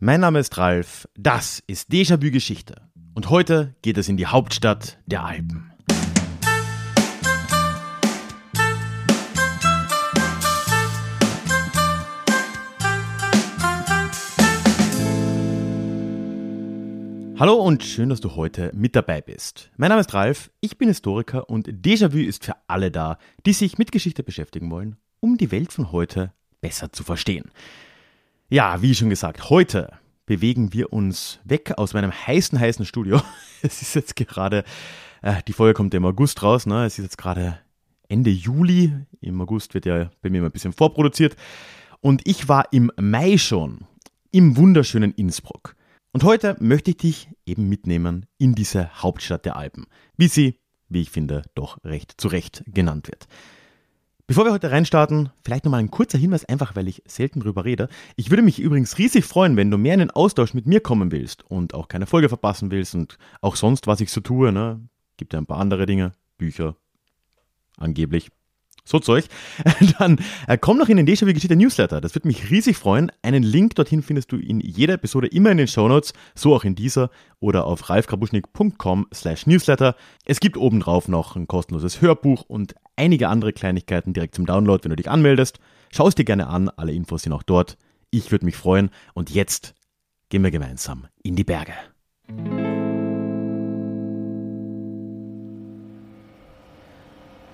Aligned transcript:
Mein 0.00 0.20
Name 0.20 0.38
ist 0.38 0.56
Ralf, 0.56 1.08
das 1.16 1.60
ist 1.66 1.90
Déjà-vu 1.90 2.30
Geschichte 2.30 2.82
und 3.14 3.30
heute 3.30 3.74
geht 3.82 3.98
es 3.98 4.08
in 4.08 4.16
die 4.16 4.26
Hauptstadt 4.26 4.96
der 5.06 5.24
Alpen. 5.24 5.72
Hallo 17.40 17.54
und 17.54 17.82
schön, 17.82 18.08
dass 18.08 18.20
du 18.20 18.36
heute 18.36 18.70
mit 18.76 18.94
dabei 18.94 19.20
bist. 19.20 19.72
Mein 19.76 19.88
Name 19.88 20.02
ist 20.02 20.14
Ralf, 20.14 20.52
ich 20.60 20.78
bin 20.78 20.86
Historiker 20.86 21.50
und 21.50 21.66
Déjà-vu 21.66 22.18
ist 22.18 22.44
für 22.44 22.54
alle 22.68 22.92
da, 22.92 23.18
die 23.44 23.52
sich 23.52 23.78
mit 23.78 23.90
Geschichte 23.90 24.22
beschäftigen 24.22 24.70
wollen, 24.70 24.94
um 25.18 25.38
die 25.38 25.50
Welt 25.50 25.72
von 25.72 25.90
heute 25.90 26.32
besser 26.60 26.92
zu 26.92 27.02
verstehen. 27.02 27.50
Ja, 28.50 28.80
wie 28.80 28.94
schon 28.94 29.10
gesagt, 29.10 29.50
heute 29.50 29.92
bewegen 30.24 30.72
wir 30.72 30.90
uns 30.90 31.38
weg 31.44 31.74
aus 31.76 31.92
meinem 31.92 32.12
heißen, 32.12 32.58
heißen 32.58 32.86
Studio. 32.86 33.20
Es 33.60 33.82
ist 33.82 33.94
jetzt 33.94 34.16
gerade, 34.16 34.64
äh, 35.20 35.42
die 35.48 35.52
Folge 35.52 35.74
kommt 35.74 35.92
ja 35.92 35.98
im 35.98 36.06
August 36.06 36.42
raus, 36.42 36.64
ne? 36.64 36.86
es 36.86 36.98
ist 36.98 37.04
jetzt 37.04 37.18
gerade 37.18 37.58
Ende 38.08 38.30
Juli. 38.30 38.94
Im 39.20 39.38
August 39.42 39.74
wird 39.74 39.84
ja 39.84 40.10
bei 40.22 40.30
mir 40.30 40.40
mal 40.40 40.46
ein 40.46 40.52
bisschen 40.52 40.72
vorproduziert. 40.72 41.36
Und 42.00 42.22
ich 42.24 42.48
war 42.48 42.72
im 42.72 42.90
Mai 42.98 43.36
schon 43.36 43.80
im 44.30 44.56
wunderschönen 44.56 45.12
Innsbruck. 45.12 45.74
Und 46.12 46.24
heute 46.24 46.56
möchte 46.60 46.92
ich 46.92 46.96
dich 46.96 47.28
eben 47.44 47.68
mitnehmen 47.68 48.24
in 48.38 48.54
diese 48.54 49.02
Hauptstadt 49.02 49.44
der 49.44 49.56
Alpen, 49.56 49.86
wie 50.16 50.28
sie, 50.28 50.60
wie 50.88 51.02
ich 51.02 51.10
finde, 51.10 51.42
doch 51.54 51.84
recht 51.84 52.14
zu 52.16 52.28
Recht 52.28 52.62
genannt 52.66 53.08
wird. 53.08 53.26
Bevor 54.28 54.44
wir 54.44 54.52
heute 54.52 54.70
reinstarten, 54.70 55.30
vielleicht 55.42 55.64
nochmal 55.64 55.80
ein 55.80 55.90
kurzer 55.90 56.18
Hinweis, 56.18 56.44
einfach 56.44 56.76
weil 56.76 56.86
ich 56.86 57.02
selten 57.06 57.40
drüber 57.40 57.64
rede. 57.64 57.88
Ich 58.14 58.28
würde 58.28 58.42
mich 58.42 58.60
übrigens 58.60 58.98
riesig 58.98 59.24
freuen, 59.24 59.56
wenn 59.56 59.70
du 59.70 59.78
mehr 59.78 59.94
in 59.94 60.00
den 60.00 60.10
Austausch 60.10 60.52
mit 60.52 60.66
mir 60.66 60.80
kommen 60.80 61.10
willst 61.10 61.50
und 61.50 61.72
auch 61.72 61.88
keine 61.88 62.06
Folge 62.06 62.28
verpassen 62.28 62.70
willst 62.70 62.94
und 62.94 63.16
auch 63.40 63.56
sonst, 63.56 63.86
was 63.86 64.02
ich 64.02 64.12
so 64.12 64.20
tue. 64.20 64.52
Ne? 64.52 64.86
Gibt 65.16 65.32
ja 65.32 65.38
ein 65.38 65.46
paar 65.46 65.56
andere 65.56 65.86
Dinge, 65.86 66.12
Bücher, 66.36 66.76
angeblich 67.78 68.30
so 68.88 68.98
Zeug, 68.98 69.26
dann 69.98 70.18
äh, 70.46 70.58
komm 70.58 70.78
noch 70.78 70.88
in 70.88 70.96
den 70.96 71.06
Déjà-vu 71.06 71.32
Geschichte 71.32 71.56
Newsletter. 71.56 72.00
Das 72.00 72.14
würde 72.14 72.28
mich 72.28 72.50
riesig 72.50 72.76
freuen. 72.76 73.12
Einen 73.22 73.42
Link 73.42 73.74
dorthin 73.74 74.02
findest 74.02 74.32
du 74.32 74.36
in 74.36 74.60
jeder 74.60 74.94
Episode 74.94 75.28
immer 75.28 75.50
in 75.50 75.58
den 75.58 75.68
Shownotes, 75.68 76.12
so 76.34 76.54
auch 76.54 76.64
in 76.64 76.74
dieser 76.74 77.10
oder 77.40 77.66
auf 77.66 77.88
ralfkrabuschnik.com 77.88 79.06
slash 79.12 79.46
newsletter. 79.46 79.94
Es 80.24 80.40
gibt 80.40 80.56
obendrauf 80.56 81.08
noch 81.08 81.36
ein 81.36 81.46
kostenloses 81.46 82.00
Hörbuch 82.00 82.42
und 82.48 82.74
einige 82.96 83.28
andere 83.28 83.52
Kleinigkeiten 83.52 84.12
direkt 84.12 84.34
zum 84.34 84.46
Download, 84.46 84.82
wenn 84.82 84.90
du 84.90 84.96
dich 84.96 85.10
anmeldest. 85.10 85.58
Schau 85.90 86.08
es 86.08 86.14
dir 86.14 86.24
gerne 86.24 86.48
an, 86.48 86.68
alle 86.76 86.92
Infos 86.92 87.22
sind 87.22 87.32
auch 87.32 87.42
dort. 87.42 87.76
Ich 88.10 88.30
würde 88.30 88.44
mich 88.44 88.56
freuen 88.56 88.90
und 89.14 89.30
jetzt 89.30 89.74
gehen 90.28 90.42
wir 90.42 90.50
gemeinsam 90.50 91.06
in 91.22 91.36
die 91.36 91.44
Berge. 91.44 91.74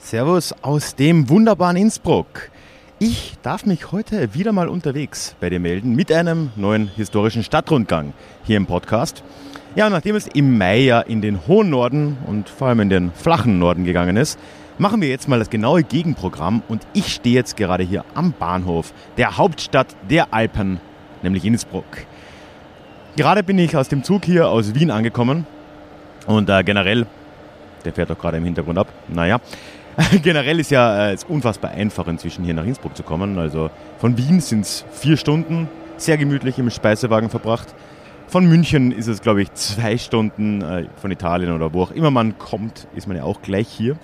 Servus 0.05 0.55
aus 0.61 0.97
dem 0.97 1.31
wunderbaren 1.31 1.79
Innsbruck. 1.79 2.51
Ich 2.99 3.37
darf 3.43 3.65
mich 3.65 3.91
heute 3.91 4.35
wieder 4.35 4.53
mal 4.53 4.69
unterwegs 4.69 5.35
bei 5.41 5.49
dir 5.49 5.61
melden 5.61 5.95
mit 5.95 6.13
einem 6.13 6.51
neuen 6.57 6.89
historischen 6.89 7.43
Stadtrundgang 7.43 8.13
hier 8.43 8.59
im 8.59 8.67
Podcast. 8.67 9.25
Ja, 9.75 9.89
nachdem 9.89 10.15
es 10.15 10.27
im 10.27 10.59
Mai 10.59 10.81
ja 10.81 11.01
in 11.01 11.23
den 11.23 11.47
hohen 11.47 11.71
Norden 11.71 12.19
und 12.27 12.51
vor 12.51 12.69
allem 12.69 12.81
in 12.81 12.91
den 12.91 13.13
flachen 13.13 13.59
Norden 13.59 13.87
gegangen 13.87 14.19
ist, 14.19 14.39
machen 14.77 15.01
wir 15.01 15.09
jetzt 15.09 15.27
mal 15.27 15.39
das 15.39 15.49
genaue 15.49 15.83
Gegenprogramm 15.83 16.63
und 16.69 16.87
ich 16.93 17.15
stehe 17.15 17.37
jetzt 17.37 17.57
gerade 17.57 17.83
hier 17.83 18.05
am 18.15 18.33
Bahnhof 18.33 18.93
der 19.17 19.39
Hauptstadt 19.39 19.97
der 20.11 20.35
Alpen, 20.35 20.81
nämlich 21.23 21.47
Innsbruck. 21.47 21.87
Gerade 23.17 23.43
bin 23.43 23.59
ich 23.59 23.75
aus 23.75 23.89
dem 23.89 24.05
Zug 24.05 24.27
hier 24.27 24.51
aus 24.51 24.75
Wien 24.75 24.91
angekommen 24.91 25.47
und 26.27 26.51
äh, 26.51 26.63
generell, 26.63 27.07
der 27.87 27.95
fährt 27.95 28.11
doch 28.11 28.19
gerade 28.19 28.37
im 28.37 28.45
Hintergrund 28.45 28.77
ab, 28.77 28.89
naja, 29.09 29.41
Generell 30.23 30.61
ist 30.61 30.71
ja 30.71 31.09
äh, 31.09 31.13
es 31.13 31.25
unfassbar 31.25 31.71
einfach, 31.71 32.07
inzwischen 32.09 32.45
hier 32.45 32.55
nach 32.55 32.65
Innsbruck 32.65 32.97
zu 32.97 33.03
kommen. 33.03 33.39
Also 33.39 33.71
von 33.99 34.17
Wien 34.19 34.41
sind 34.41 34.63
es 34.63 34.85
vier 34.93 35.17
Stunden, 35.17 35.69
sehr 35.97 36.17
gemütlich 36.19 36.59
im 36.59 36.71
Speisewagen 36.71 37.31
verbracht. 37.31 37.75
Von 38.27 38.47
München 38.47 38.91
ist 38.91 39.07
es, 39.07 39.21
glaube 39.21 39.43
ich, 39.43 39.53
zwei 39.53 39.97
Stunden. 39.99 40.63
Äh, 40.63 40.87
von 40.97 41.11
Italien 41.11 41.53
oder 41.53 41.73
wo 41.73 41.83
auch 41.83 41.91
immer 41.93 42.11
man 42.11 42.39
kommt, 42.39 42.89
ist 42.97 43.07
man 43.07 43.17
ja 43.17 43.23
auch 43.23 43.43
gleich 43.43 43.69
hier. 43.69 43.97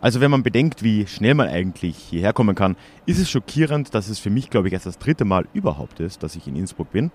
Also 0.00 0.20
wenn 0.20 0.32
man 0.32 0.42
bedenkt, 0.42 0.82
wie 0.82 1.06
schnell 1.06 1.34
man 1.34 1.48
eigentlich 1.48 1.96
hierher 1.96 2.32
kommen 2.32 2.56
kann, 2.56 2.76
ist 3.06 3.20
es 3.20 3.30
schockierend, 3.30 3.94
dass 3.94 4.08
es 4.08 4.18
für 4.18 4.30
mich, 4.30 4.50
glaube 4.50 4.66
ich, 4.66 4.74
erst 4.74 4.86
das 4.86 4.98
dritte 4.98 5.24
Mal 5.24 5.46
überhaupt 5.54 6.00
ist, 6.00 6.24
dass 6.24 6.34
ich 6.34 6.48
in 6.48 6.56
Innsbruck 6.56 6.90
bin. 6.90 7.12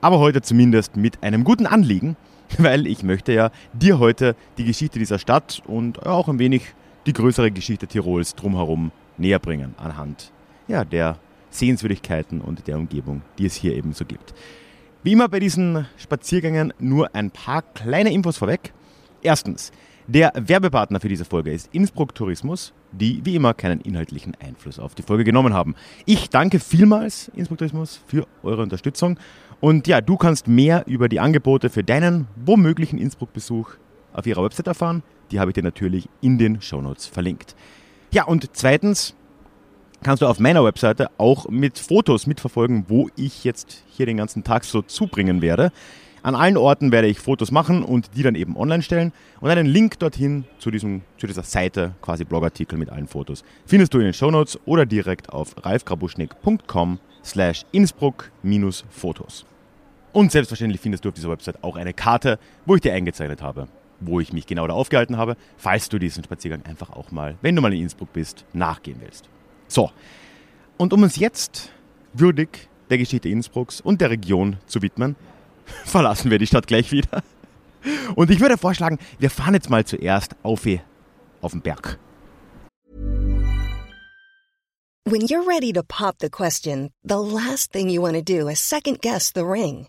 Aber 0.00 0.18
heute 0.18 0.40
zumindest 0.40 0.96
mit 0.96 1.22
einem 1.22 1.44
guten 1.44 1.66
Anliegen, 1.66 2.16
weil 2.58 2.86
ich 2.86 3.02
möchte 3.02 3.32
ja 3.32 3.50
dir 3.74 3.98
heute 3.98 4.34
die 4.56 4.64
Geschichte 4.64 4.98
dieser 4.98 5.18
Stadt 5.18 5.62
und 5.66 6.06
auch 6.06 6.26
ein 6.28 6.38
wenig 6.38 6.74
die 7.06 7.12
größere 7.12 7.50
Geschichte 7.50 7.86
Tirols 7.86 8.34
drumherum 8.34 8.92
näher 9.18 9.38
bringen 9.38 9.74
anhand 9.76 10.32
ja, 10.68 10.84
der 10.84 11.18
Sehenswürdigkeiten 11.50 12.40
und 12.40 12.66
der 12.66 12.78
Umgebung, 12.78 13.22
die 13.38 13.46
es 13.46 13.54
hier 13.54 13.74
eben 13.74 13.92
so 13.92 14.04
gibt. 14.04 14.34
Wie 15.02 15.12
immer 15.12 15.28
bei 15.28 15.40
diesen 15.40 15.86
Spaziergängen 15.96 16.72
nur 16.78 17.14
ein 17.14 17.30
paar 17.30 17.62
kleine 17.62 18.12
Infos 18.12 18.38
vorweg. 18.38 18.72
Erstens, 19.20 19.72
der 20.06 20.32
Werbepartner 20.34 21.00
für 21.00 21.08
diese 21.08 21.24
Folge 21.24 21.52
ist 21.52 21.68
Innsbruck 21.72 22.14
Tourismus, 22.14 22.72
die 22.90 23.24
wie 23.24 23.36
immer 23.36 23.54
keinen 23.54 23.80
inhaltlichen 23.80 24.34
Einfluss 24.40 24.78
auf 24.78 24.94
die 24.94 25.02
Folge 25.02 25.24
genommen 25.24 25.54
haben. 25.54 25.74
Ich 26.06 26.30
danke 26.30 26.58
vielmals 26.58 27.28
Innsbruck 27.34 27.58
Tourismus 27.58 28.00
für 28.06 28.26
eure 28.42 28.62
Unterstützung 28.62 29.18
und 29.60 29.86
ja, 29.86 30.00
du 30.00 30.16
kannst 30.16 30.48
mehr 30.48 30.84
über 30.86 31.08
die 31.08 31.20
Angebote 31.20 31.70
für 31.70 31.84
deinen 31.84 32.26
womöglichen 32.36 32.98
Innsbruck-Besuch 32.98 33.70
auf 34.12 34.26
ihrer 34.26 34.42
Website 34.42 34.66
erfahren. 34.66 35.02
Die 35.32 35.40
habe 35.40 35.50
ich 35.50 35.54
dir 35.54 35.62
natürlich 35.62 36.08
in 36.20 36.38
den 36.38 36.60
Shownotes 36.60 37.06
verlinkt. 37.06 37.56
Ja, 38.12 38.24
und 38.24 38.50
zweitens 38.52 39.14
kannst 40.02 40.20
du 40.20 40.26
auf 40.26 40.38
meiner 40.38 40.64
Webseite 40.64 41.10
auch 41.18 41.48
mit 41.48 41.78
Fotos 41.78 42.26
mitverfolgen, 42.26 42.84
wo 42.88 43.08
ich 43.16 43.44
jetzt 43.44 43.82
hier 43.88 44.06
den 44.06 44.18
ganzen 44.18 44.44
Tag 44.44 44.64
so 44.64 44.82
zubringen 44.82 45.40
werde. 45.40 45.72
An 46.22 46.34
allen 46.36 46.56
Orten 46.56 46.92
werde 46.92 47.08
ich 47.08 47.18
Fotos 47.18 47.50
machen 47.50 47.82
und 47.82 48.10
die 48.14 48.22
dann 48.22 48.36
eben 48.36 48.56
online 48.56 48.82
stellen. 48.82 49.12
Und 49.40 49.50
einen 49.50 49.66
Link 49.66 49.98
dorthin 49.98 50.44
zu, 50.58 50.70
diesem, 50.70 51.02
zu 51.18 51.26
dieser 51.26 51.42
Seite, 51.42 51.94
quasi 52.00 52.24
Blogartikel 52.24 52.78
mit 52.78 52.90
allen 52.90 53.08
Fotos, 53.08 53.42
findest 53.66 53.92
du 53.94 53.98
in 53.98 54.04
den 54.04 54.14
Shownotes 54.14 54.60
oder 54.66 54.86
direkt 54.86 55.30
auf 55.30 55.56
ralfgrabuschnick.com 55.64 57.00
slash 57.24 57.64
innsbruck-fotos. 57.72 59.46
Und 60.12 60.30
selbstverständlich 60.30 60.80
findest 60.80 61.04
du 61.04 61.08
auf 61.08 61.14
dieser 61.14 61.30
Website 61.30 61.64
auch 61.64 61.76
eine 61.76 61.94
Karte, 61.94 62.38
wo 62.66 62.74
ich 62.74 62.82
dir 62.82 62.92
eingezeichnet 62.92 63.42
habe, 63.42 63.66
wo 64.06 64.20
ich 64.20 64.32
mich 64.32 64.46
genau 64.46 64.66
da 64.66 64.74
aufgehalten 64.74 65.16
habe, 65.16 65.36
falls 65.56 65.88
du 65.88 65.98
diesen 65.98 66.24
Spaziergang 66.24 66.62
einfach 66.64 66.90
auch 66.90 67.10
mal, 67.10 67.36
wenn 67.42 67.56
du 67.56 67.62
mal 67.62 67.72
in 67.72 67.82
Innsbruck 67.82 68.12
bist, 68.12 68.44
nachgehen 68.52 68.98
willst. 69.00 69.28
So, 69.68 69.90
und 70.76 70.92
um 70.92 71.02
uns 71.02 71.16
jetzt 71.16 71.72
würdig 72.12 72.68
der 72.90 72.98
Geschichte 72.98 73.28
Innsbrucks 73.28 73.80
und 73.80 74.00
der 74.00 74.10
Region 74.10 74.56
zu 74.66 74.82
widmen, 74.82 75.16
verlassen 75.84 76.30
wir 76.30 76.38
die 76.38 76.46
Stadt 76.46 76.66
gleich 76.66 76.92
wieder. 76.92 77.22
Und 78.14 78.30
ich 78.30 78.40
würde 78.40 78.58
vorschlagen, 78.58 78.98
wir 79.18 79.30
fahren 79.30 79.54
jetzt 79.54 79.70
mal 79.70 79.84
zuerst 79.84 80.36
auf, 80.42 80.66
auf 81.40 81.52
den 81.52 81.62
Berg. 81.62 81.98
When 85.04 85.22
you're 85.22 85.44
ready 85.44 85.72
to 85.72 85.82
pop 85.82 86.16
the 86.20 86.30
question, 86.30 86.90
the 87.02 87.18
last 87.18 87.72
thing 87.72 87.88
you 87.88 88.00
want 88.00 88.14
to 88.14 88.22
do 88.22 88.48
is 88.48 88.60
second 88.60 89.02
guess 89.02 89.32
the 89.34 89.44
ring. 89.44 89.88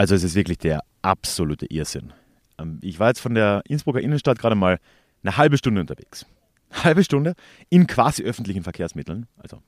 Also 0.00 0.14
es 0.14 0.24
ist 0.24 0.34
wirklich 0.34 0.56
der 0.56 0.82
absolute 1.02 1.66
Irrsinn. 1.66 2.14
Ähm, 2.56 2.78
ich 2.80 2.98
war 2.98 3.08
jetzt 3.08 3.20
von 3.20 3.34
der 3.34 3.60
Innsbrucker 3.68 4.00
Innenstadt 4.00 4.38
gerade 4.38 4.54
mal 4.54 4.78
eine 5.22 5.36
halbe 5.36 5.58
Stunde 5.58 5.82
unterwegs. 5.82 6.24
Halbe 6.72 7.04
Stunde 7.04 7.34
in 7.68 7.86
quasi 7.86 8.22
öffentlichen 8.22 8.62
Verkehrsmitteln. 8.62 9.26
Also 9.36 9.60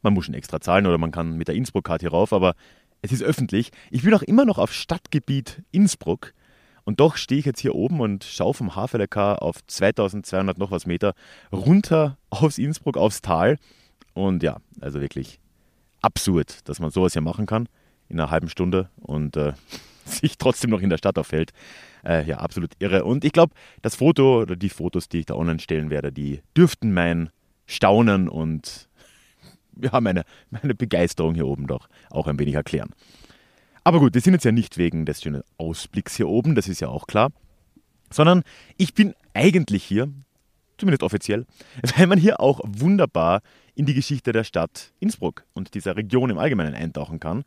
man 0.00 0.14
muss 0.14 0.24
schon 0.24 0.34
extra 0.34 0.62
zahlen 0.62 0.86
oder 0.86 0.96
man 0.96 1.10
kann 1.10 1.36
mit 1.36 1.48
der 1.48 1.56
Innsbruck-Card 1.56 2.00
hier 2.00 2.12
rauf, 2.12 2.32
aber 2.32 2.54
es 3.02 3.12
ist 3.12 3.22
öffentlich. 3.22 3.70
Ich 3.90 4.02
bin 4.02 4.14
auch 4.14 4.22
immer 4.22 4.46
noch 4.46 4.56
auf 4.56 4.72
Stadtgebiet 4.72 5.62
Innsbruck 5.72 6.32
und 6.84 6.98
doch 6.98 7.18
stehe 7.18 7.40
ich 7.40 7.44
jetzt 7.44 7.60
hier 7.60 7.74
oben 7.74 8.00
und 8.00 8.24
schaue 8.24 8.54
vom 8.54 8.76
HVLK 8.76 9.42
auf 9.42 9.56
2200 9.66 10.56
noch 10.56 10.70
was 10.70 10.86
Meter 10.86 11.12
runter 11.52 12.16
aus 12.30 12.56
Innsbruck, 12.56 12.96
aufs 12.96 13.20
Tal. 13.20 13.58
Und 14.14 14.42
ja, 14.42 14.56
also 14.80 15.02
wirklich 15.02 15.38
absurd, 16.00 16.66
dass 16.66 16.80
man 16.80 16.90
sowas 16.90 17.12
hier 17.12 17.20
machen 17.20 17.44
kann 17.44 17.68
in 18.08 18.20
einer 18.20 18.30
halben 18.30 18.48
Stunde 18.48 18.90
und 18.96 19.36
äh, 19.36 19.52
sich 20.04 20.38
trotzdem 20.38 20.70
noch 20.70 20.80
in 20.80 20.90
der 20.90 20.98
Stadt 20.98 21.18
aufhält. 21.18 21.52
Äh, 22.04 22.24
ja, 22.24 22.38
absolut 22.38 22.72
irre. 22.78 23.04
Und 23.04 23.24
ich 23.24 23.32
glaube, 23.32 23.54
das 23.82 23.96
Foto 23.96 24.42
oder 24.42 24.56
die 24.56 24.68
Fotos, 24.68 25.08
die 25.08 25.20
ich 25.20 25.26
da 25.26 25.34
online 25.34 25.58
stellen 25.58 25.90
werde, 25.90 26.12
die 26.12 26.40
dürften 26.56 26.94
mein 26.94 27.30
Staunen 27.66 28.28
und 28.28 28.88
ja, 29.80 30.00
meine, 30.00 30.24
meine 30.50 30.74
Begeisterung 30.74 31.34
hier 31.34 31.46
oben 31.46 31.66
doch 31.66 31.88
auch 32.10 32.26
ein 32.26 32.38
wenig 32.38 32.54
erklären. 32.54 32.90
Aber 33.86 34.00
gut, 34.00 34.14
wir 34.14 34.20
sind 34.20 34.32
jetzt 34.32 34.44
ja 34.44 34.52
nicht 34.52 34.78
wegen 34.78 35.06
des 35.06 35.22
schönen 35.22 35.42
Ausblicks 35.58 36.16
hier 36.16 36.28
oben, 36.28 36.56
das 36.56 36.66
ist 36.66 36.80
ja 36.80 36.88
auch 36.88 37.06
klar, 37.06 37.30
sondern 38.10 38.42
ich 38.76 38.94
bin 38.94 39.14
eigentlich 39.32 39.84
hier, 39.84 40.10
zumindest 40.76 41.04
offiziell, 41.04 41.46
weil 41.96 42.08
man 42.08 42.18
hier 42.18 42.40
auch 42.40 42.60
wunderbar 42.64 43.42
in 43.76 43.86
die 43.86 43.94
Geschichte 43.94 44.32
der 44.32 44.42
Stadt 44.42 44.92
Innsbruck 44.98 45.44
und 45.52 45.74
dieser 45.74 45.96
Region 45.96 46.30
im 46.30 46.38
Allgemeinen 46.38 46.74
eintauchen 46.74 47.20
kann 47.20 47.44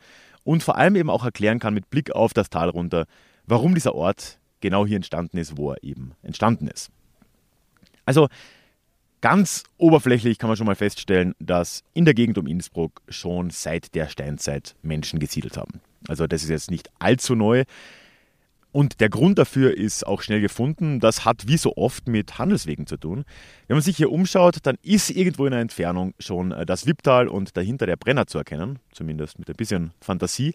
und 0.50 0.64
vor 0.64 0.78
allem 0.78 0.96
eben 0.96 1.12
auch 1.12 1.24
erklären 1.24 1.60
kann 1.60 1.76
mit 1.76 1.92
Blick 1.92 2.10
auf 2.10 2.34
das 2.34 2.50
Tal 2.50 2.70
runter, 2.70 3.06
warum 3.46 3.76
dieser 3.76 3.94
Ort 3.94 4.40
genau 4.62 4.84
hier 4.84 4.96
entstanden 4.96 5.38
ist, 5.38 5.58
wo 5.58 5.74
er 5.74 5.84
eben 5.84 6.14
entstanden 6.24 6.68
ist. 6.68 6.90
Also 8.04 8.28
Ganz 9.22 9.66
oberflächlich 9.78 10.38
kann 10.38 10.48
man 10.48 10.56
schon 10.56 10.66
mal 10.66 10.76
feststellen, 10.76 11.36
dass 11.40 11.84
in 11.94 12.06
der 12.06 12.14
Gegend 12.14 12.38
um 12.38 12.48
Innsbruck 12.48 13.02
schon 13.10 13.50
seit 13.50 13.94
der 13.94 14.08
Steinzeit 14.08 14.78
Menschen 14.82 15.20
gesiedelt 15.20 15.58
haben. 15.58 15.82
Also 16.08 16.26
das 16.26 16.42
ist 16.44 16.50
jetzt 16.50 16.72
nicht 16.72 16.90
allzu 17.00 17.36
neu. 17.36 17.66
Und 18.72 19.02
der 19.02 19.10
Grund 19.10 19.40
dafür 19.40 19.76
ist 19.76 20.06
auch 20.06 20.22
schnell 20.22 20.42
gefunden. 20.42 21.00
Das 21.00 21.26
hat 21.26 21.48
wie 21.48 21.58
so 21.58 21.76
oft 21.76 22.08
mit 22.08 22.38
Handelswegen 22.38 22.86
zu 22.86 22.98
tun. 22.98 23.26
Wenn 23.68 23.76
man 23.76 23.82
sich 23.82 23.98
hier 23.98 24.12
umschaut, 24.12 24.58
dann 24.64 24.78
ist 24.84 25.10
irgendwo 25.10 25.46
in 25.46 25.52
der 25.52 25.62
Entfernung 25.62 26.14
schon 26.20 26.52
äh, 26.52 26.66
das 26.66 26.86
Wipptal 26.86 27.28
und 27.28 27.58
dahinter 27.58 27.88
der 27.88 27.98
Brenner 27.98 28.28
zu 28.28 28.38
erkennen. 28.38 28.80
Zumindest 28.92 29.40
mit 29.40 29.50
ein 29.50 29.56
bisschen 29.56 29.92
Fantasie. 30.02 30.54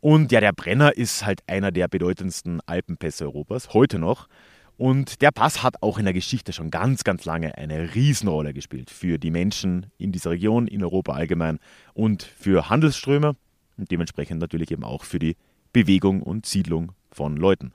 Und 0.00 0.30
ja, 0.30 0.40
der 0.40 0.52
Brenner 0.52 0.96
ist 0.96 1.24
halt 1.24 1.40
einer 1.46 1.72
der 1.72 1.88
bedeutendsten 1.88 2.60
Alpenpässe 2.66 3.24
Europas, 3.24 3.72
heute 3.72 3.98
noch. 3.98 4.28
Und 4.76 5.22
der 5.22 5.32
Pass 5.32 5.64
hat 5.64 5.82
auch 5.82 5.98
in 5.98 6.04
der 6.04 6.14
Geschichte 6.14 6.52
schon 6.52 6.70
ganz, 6.70 7.02
ganz 7.02 7.24
lange 7.24 7.58
eine 7.58 7.96
Riesenrolle 7.96 8.54
gespielt 8.54 8.90
für 8.90 9.18
die 9.18 9.32
Menschen 9.32 9.86
in 9.98 10.12
dieser 10.12 10.30
Region, 10.30 10.68
in 10.68 10.84
Europa 10.84 11.14
allgemein 11.14 11.58
und 11.94 12.22
für 12.22 12.70
Handelsströme 12.70 13.34
und 13.76 13.90
dementsprechend 13.90 14.40
natürlich 14.40 14.70
eben 14.70 14.84
auch 14.84 15.02
für 15.02 15.18
die 15.18 15.36
Bewegung 15.72 16.22
und 16.22 16.46
Siedlung 16.46 16.92
von 17.10 17.36
Leuten. 17.36 17.72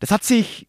Das 0.00 0.10
hat 0.10 0.24
sich 0.24 0.66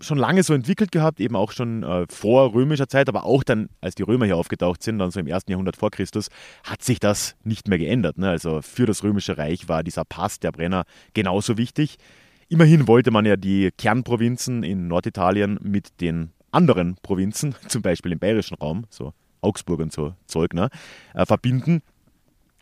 schon 0.00 0.18
lange 0.18 0.42
so 0.42 0.54
entwickelt 0.54 0.92
gehabt, 0.92 1.20
eben 1.20 1.36
auch 1.36 1.52
schon 1.52 1.82
äh, 1.82 2.06
vor 2.08 2.52
römischer 2.52 2.88
Zeit, 2.88 3.08
aber 3.08 3.24
auch 3.24 3.42
dann, 3.42 3.68
als 3.80 3.94
die 3.94 4.02
Römer 4.02 4.26
hier 4.26 4.36
aufgetaucht 4.36 4.82
sind, 4.82 4.98
dann 4.98 5.10
so 5.10 5.20
im 5.20 5.26
ersten 5.26 5.50
Jahrhundert 5.50 5.76
vor 5.76 5.90
Christus, 5.90 6.28
hat 6.64 6.82
sich 6.82 7.00
das 7.00 7.36
nicht 7.44 7.68
mehr 7.68 7.78
geändert. 7.78 8.18
Ne? 8.18 8.28
Also 8.28 8.60
für 8.62 8.86
das 8.86 9.02
römische 9.02 9.38
Reich 9.38 9.68
war 9.68 9.82
dieser 9.82 10.04
Pass 10.04 10.40
der 10.40 10.52
Brenner 10.52 10.84
genauso 11.14 11.56
wichtig. 11.56 11.96
Immerhin 12.48 12.86
wollte 12.86 13.10
man 13.10 13.24
ja 13.24 13.36
die 13.36 13.70
Kernprovinzen 13.76 14.62
in 14.62 14.88
Norditalien 14.88 15.58
mit 15.62 16.00
den 16.00 16.30
anderen 16.50 16.96
Provinzen, 17.02 17.54
zum 17.68 17.82
Beispiel 17.82 18.12
im 18.12 18.18
bayerischen 18.18 18.56
Raum, 18.56 18.84
so 18.90 19.12
Augsburg 19.40 19.80
und 19.80 19.92
so 19.92 20.14
Zeug, 20.26 20.54
ne, 20.54 20.68
äh, 21.14 21.26
verbinden. 21.26 21.82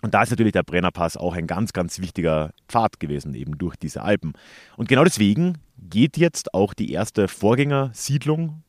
Und 0.03 0.15
da 0.15 0.23
ist 0.23 0.31
natürlich 0.31 0.53
der 0.53 0.65
Brennerpass 0.65 1.17
auch 1.17 1.35
ein 1.35 1.47
ganz, 1.47 1.73
ganz 1.73 2.01
wichtiger 2.01 2.53
Pfad 2.69 3.01
gewesen, 3.01 3.35
eben 3.35 3.57
durch 3.57 3.77
diese 3.77 4.03
Alpen. 4.03 4.33
Und 4.77 4.89
genau 4.89 5.05
deswegen 5.05 5.59
geht 5.79 6.17
jetzt 6.17 6.53
auch 6.55 6.75
die 6.75 6.93
erste 6.93 7.29
Vorgängersiedlung 7.29 8.63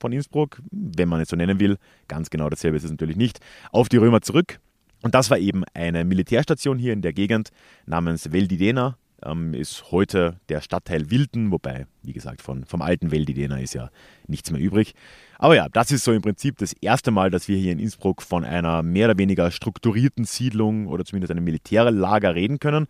von 0.00 0.12
Innsbruck, 0.12 0.60
wenn 0.72 1.08
man 1.08 1.20
es 1.20 1.28
so 1.28 1.36
nennen 1.36 1.60
will, 1.60 1.78
ganz 2.08 2.28
genau 2.28 2.50
dasselbe 2.50 2.76
ist 2.76 2.84
es 2.84 2.90
natürlich 2.90 3.16
nicht, 3.16 3.38
auf 3.70 3.88
die 3.88 3.96
Römer 3.96 4.20
zurück. 4.20 4.58
Und 5.02 5.14
das 5.14 5.30
war 5.30 5.38
eben 5.38 5.64
eine 5.74 6.04
Militärstation 6.04 6.78
hier 6.78 6.92
in 6.92 7.02
der 7.02 7.12
Gegend 7.12 7.50
namens 7.86 8.32
Veldidena 8.32 8.98
ähm, 9.24 9.54
ist 9.54 9.90
heute 9.90 10.40
der 10.48 10.60
Stadtteil 10.60 11.10
Wilden, 11.10 11.50
wobei, 11.50 11.86
wie 12.02 12.12
gesagt, 12.12 12.42
von, 12.42 12.64
vom 12.64 12.82
alten 12.82 13.10
Veldidena 13.10 13.58
ist 13.58 13.74
ja 13.74 13.90
nichts 14.26 14.50
mehr 14.50 14.60
übrig. 14.60 14.94
Aber 15.38 15.56
ja, 15.56 15.68
das 15.68 15.90
ist 15.90 16.04
so 16.04 16.12
im 16.12 16.22
Prinzip 16.22 16.58
das 16.58 16.72
erste 16.74 17.10
Mal, 17.10 17.30
dass 17.30 17.48
wir 17.48 17.56
hier 17.56 17.72
in 17.72 17.78
Innsbruck 17.78 18.22
von 18.22 18.44
einer 18.44 18.82
mehr 18.82 19.08
oder 19.08 19.18
weniger 19.18 19.50
strukturierten 19.50 20.24
Siedlung 20.24 20.86
oder 20.86 21.04
zumindest 21.04 21.30
einem 21.30 21.44
Militärlager 21.44 22.34
reden 22.34 22.58
können. 22.58 22.86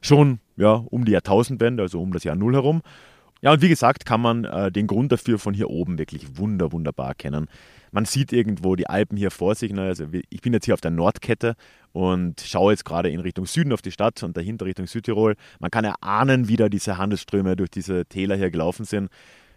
Schon 0.00 0.38
ja, 0.56 0.74
um 0.74 1.04
die 1.04 1.12
Jahrtausendwende, 1.12 1.82
also 1.82 2.00
um 2.00 2.12
das 2.12 2.24
Jahr 2.24 2.36
Null 2.36 2.54
herum. 2.54 2.82
Ja, 3.42 3.52
und 3.52 3.62
wie 3.62 3.68
gesagt, 3.68 4.06
kann 4.06 4.20
man 4.20 4.44
äh, 4.44 4.72
den 4.72 4.86
Grund 4.86 5.12
dafür 5.12 5.38
von 5.38 5.54
hier 5.54 5.70
oben 5.70 5.98
wirklich 5.98 6.38
wunder, 6.38 6.72
wunderbar 6.72 7.08
erkennen. 7.08 7.48
Man 7.92 8.04
sieht 8.04 8.32
irgendwo 8.32 8.76
die 8.76 8.88
Alpen 8.88 9.16
hier 9.16 9.30
vor 9.30 9.54
sich. 9.54 9.72
Ne? 9.72 9.82
Also 9.82 10.06
ich 10.28 10.40
bin 10.40 10.52
jetzt 10.52 10.64
hier 10.64 10.74
auf 10.74 10.80
der 10.80 10.90
Nordkette 10.90 11.54
und 11.92 12.40
schaue 12.40 12.72
jetzt 12.72 12.84
gerade 12.84 13.10
in 13.10 13.20
Richtung 13.20 13.46
Süden 13.46 13.72
auf 13.72 13.82
die 13.82 13.92
Stadt 13.92 14.22
und 14.22 14.36
dahinter 14.36 14.66
Richtung 14.66 14.86
Südtirol. 14.86 15.36
Man 15.60 15.70
kann 15.70 15.84
erahnen, 15.84 16.48
wie 16.48 16.56
da 16.56 16.68
diese 16.68 16.98
Handelsströme 16.98 17.56
durch 17.56 17.70
diese 17.70 18.06
Täler 18.06 18.36
hier 18.36 18.50
gelaufen 18.50 18.84
sind. 18.84 19.10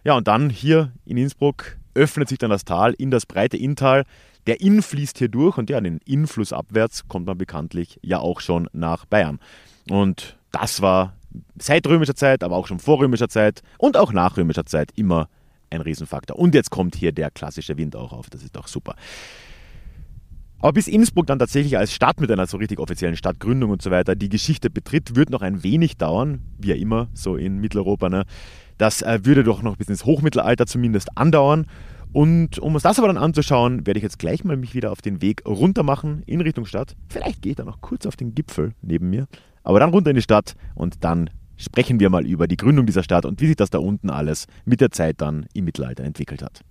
Ja, 0.04 0.14
und 0.14 0.28
dann 0.28 0.48
hier 0.50 0.92
in 1.04 1.16
Innsbruck 1.16 1.76
öffnet 1.94 2.28
sich 2.28 2.38
dann 2.38 2.50
das 2.50 2.64
Tal 2.64 2.94
in 2.94 3.10
das 3.10 3.26
breite 3.26 3.56
Inntal. 3.56 4.04
Der 4.46 4.60
Inn 4.60 4.82
fließt 4.82 5.18
hier 5.18 5.28
durch 5.28 5.58
und 5.58 5.68
ja, 5.68 5.80
den 5.80 6.00
Innfluss 6.06 6.52
abwärts 6.52 7.08
kommt 7.08 7.26
man 7.26 7.36
bekanntlich 7.36 7.98
ja 8.02 8.18
auch 8.20 8.40
schon 8.40 8.68
nach 8.72 9.04
Bayern. 9.04 9.38
Und 9.90 10.36
das 10.52 10.80
war 10.80 11.14
seit 11.58 11.86
römischer 11.86 12.14
Zeit, 12.14 12.42
aber 12.42 12.56
auch 12.56 12.66
schon 12.66 12.78
vor 12.78 13.00
römischer 13.00 13.28
Zeit 13.28 13.62
und 13.78 13.96
auch 13.96 14.12
nach 14.12 14.36
römischer 14.36 14.66
Zeit 14.66 14.92
immer 14.96 15.28
ein 15.70 15.80
Riesenfaktor. 15.80 16.38
Und 16.38 16.54
jetzt 16.54 16.70
kommt 16.70 16.96
hier 16.96 17.12
der 17.12 17.30
klassische 17.30 17.76
Wind 17.76 17.96
auch 17.96 18.12
auf. 18.12 18.30
Das 18.30 18.42
ist 18.42 18.56
doch 18.56 18.66
super. 18.66 18.94
Aber 20.58 20.74
bis 20.74 20.88
Innsbruck 20.88 21.26
dann 21.26 21.38
tatsächlich 21.38 21.78
als 21.78 21.92
Stadt 21.92 22.20
mit 22.20 22.30
einer 22.30 22.46
so 22.46 22.58
richtig 22.58 22.80
offiziellen 22.80 23.16
Stadtgründung 23.16 23.70
und 23.70 23.80
so 23.80 23.90
weiter 23.90 24.14
die 24.14 24.28
Geschichte 24.28 24.68
betritt, 24.68 25.16
wird 25.16 25.30
noch 25.30 25.40
ein 25.40 25.62
wenig 25.62 25.96
dauern, 25.96 26.42
wie 26.58 26.68
ja 26.68 26.74
immer 26.74 27.08
so 27.14 27.36
in 27.36 27.58
Mitteleuropa. 27.58 28.10
Ne? 28.10 28.24
Das 28.76 29.00
äh, 29.00 29.20
würde 29.24 29.42
doch 29.42 29.62
noch 29.62 29.76
bis 29.76 29.88
ins 29.88 30.04
Hochmittelalter 30.04 30.66
zumindest 30.66 31.16
andauern. 31.16 31.66
Und 32.12 32.58
um 32.58 32.74
uns 32.74 32.82
das 32.82 32.98
aber 32.98 33.06
dann 33.06 33.16
anzuschauen, 33.16 33.86
werde 33.86 33.98
ich 33.98 34.02
jetzt 34.02 34.18
gleich 34.18 34.44
mal 34.44 34.56
mich 34.56 34.74
wieder 34.74 34.90
auf 34.90 35.00
den 35.00 35.22
Weg 35.22 35.42
runter 35.46 35.82
machen 35.82 36.22
in 36.26 36.40
Richtung 36.40 36.66
Stadt. 36.66 36.96
Vielleicht 37.08 37.40
gehe 37.40 37.50
ich 37.50 37.56
dann 37.56 37.66
noch 37.66 37.80
kurz 37.80 38.04
auf 38.04 38.16
den 38.16 38.34
Gipfel 38.34 38.72
neben 38.82 39.08
mir, 39.10 39.28
aber 39.62 39.80
dann 39.80 39.90
runter 39.90 40.10
in 40.10 40.16
die 40.16 40.22
Stadt 40.22 40.54
und 40.74 41.04
dann 41.04 41.30
sprechen 41.56 42.00
wir 42.00 42.10
mal 42.10 42.26
über 42.26 42.46
die 42.46 42.56
Gründung 42.56 42.86
dieser 42.86 43.02
Stadt 43.02 43.24
und 43.24 43.40
wie 43.40 43.46
sich 43.46 43.56
das 43.56 43.70
da 43.70 43.78
unten 43.78 44.10
alles 44.10 44.46
mit 44.64 44.80
der 44.80 44.90
Zeit 44.90 45.20
dann 45.20 45.46
im 45.52 45.64
Mittelalter 45.64 46.04
entwickelt 46.04 46.42
hat. 46.42 46.62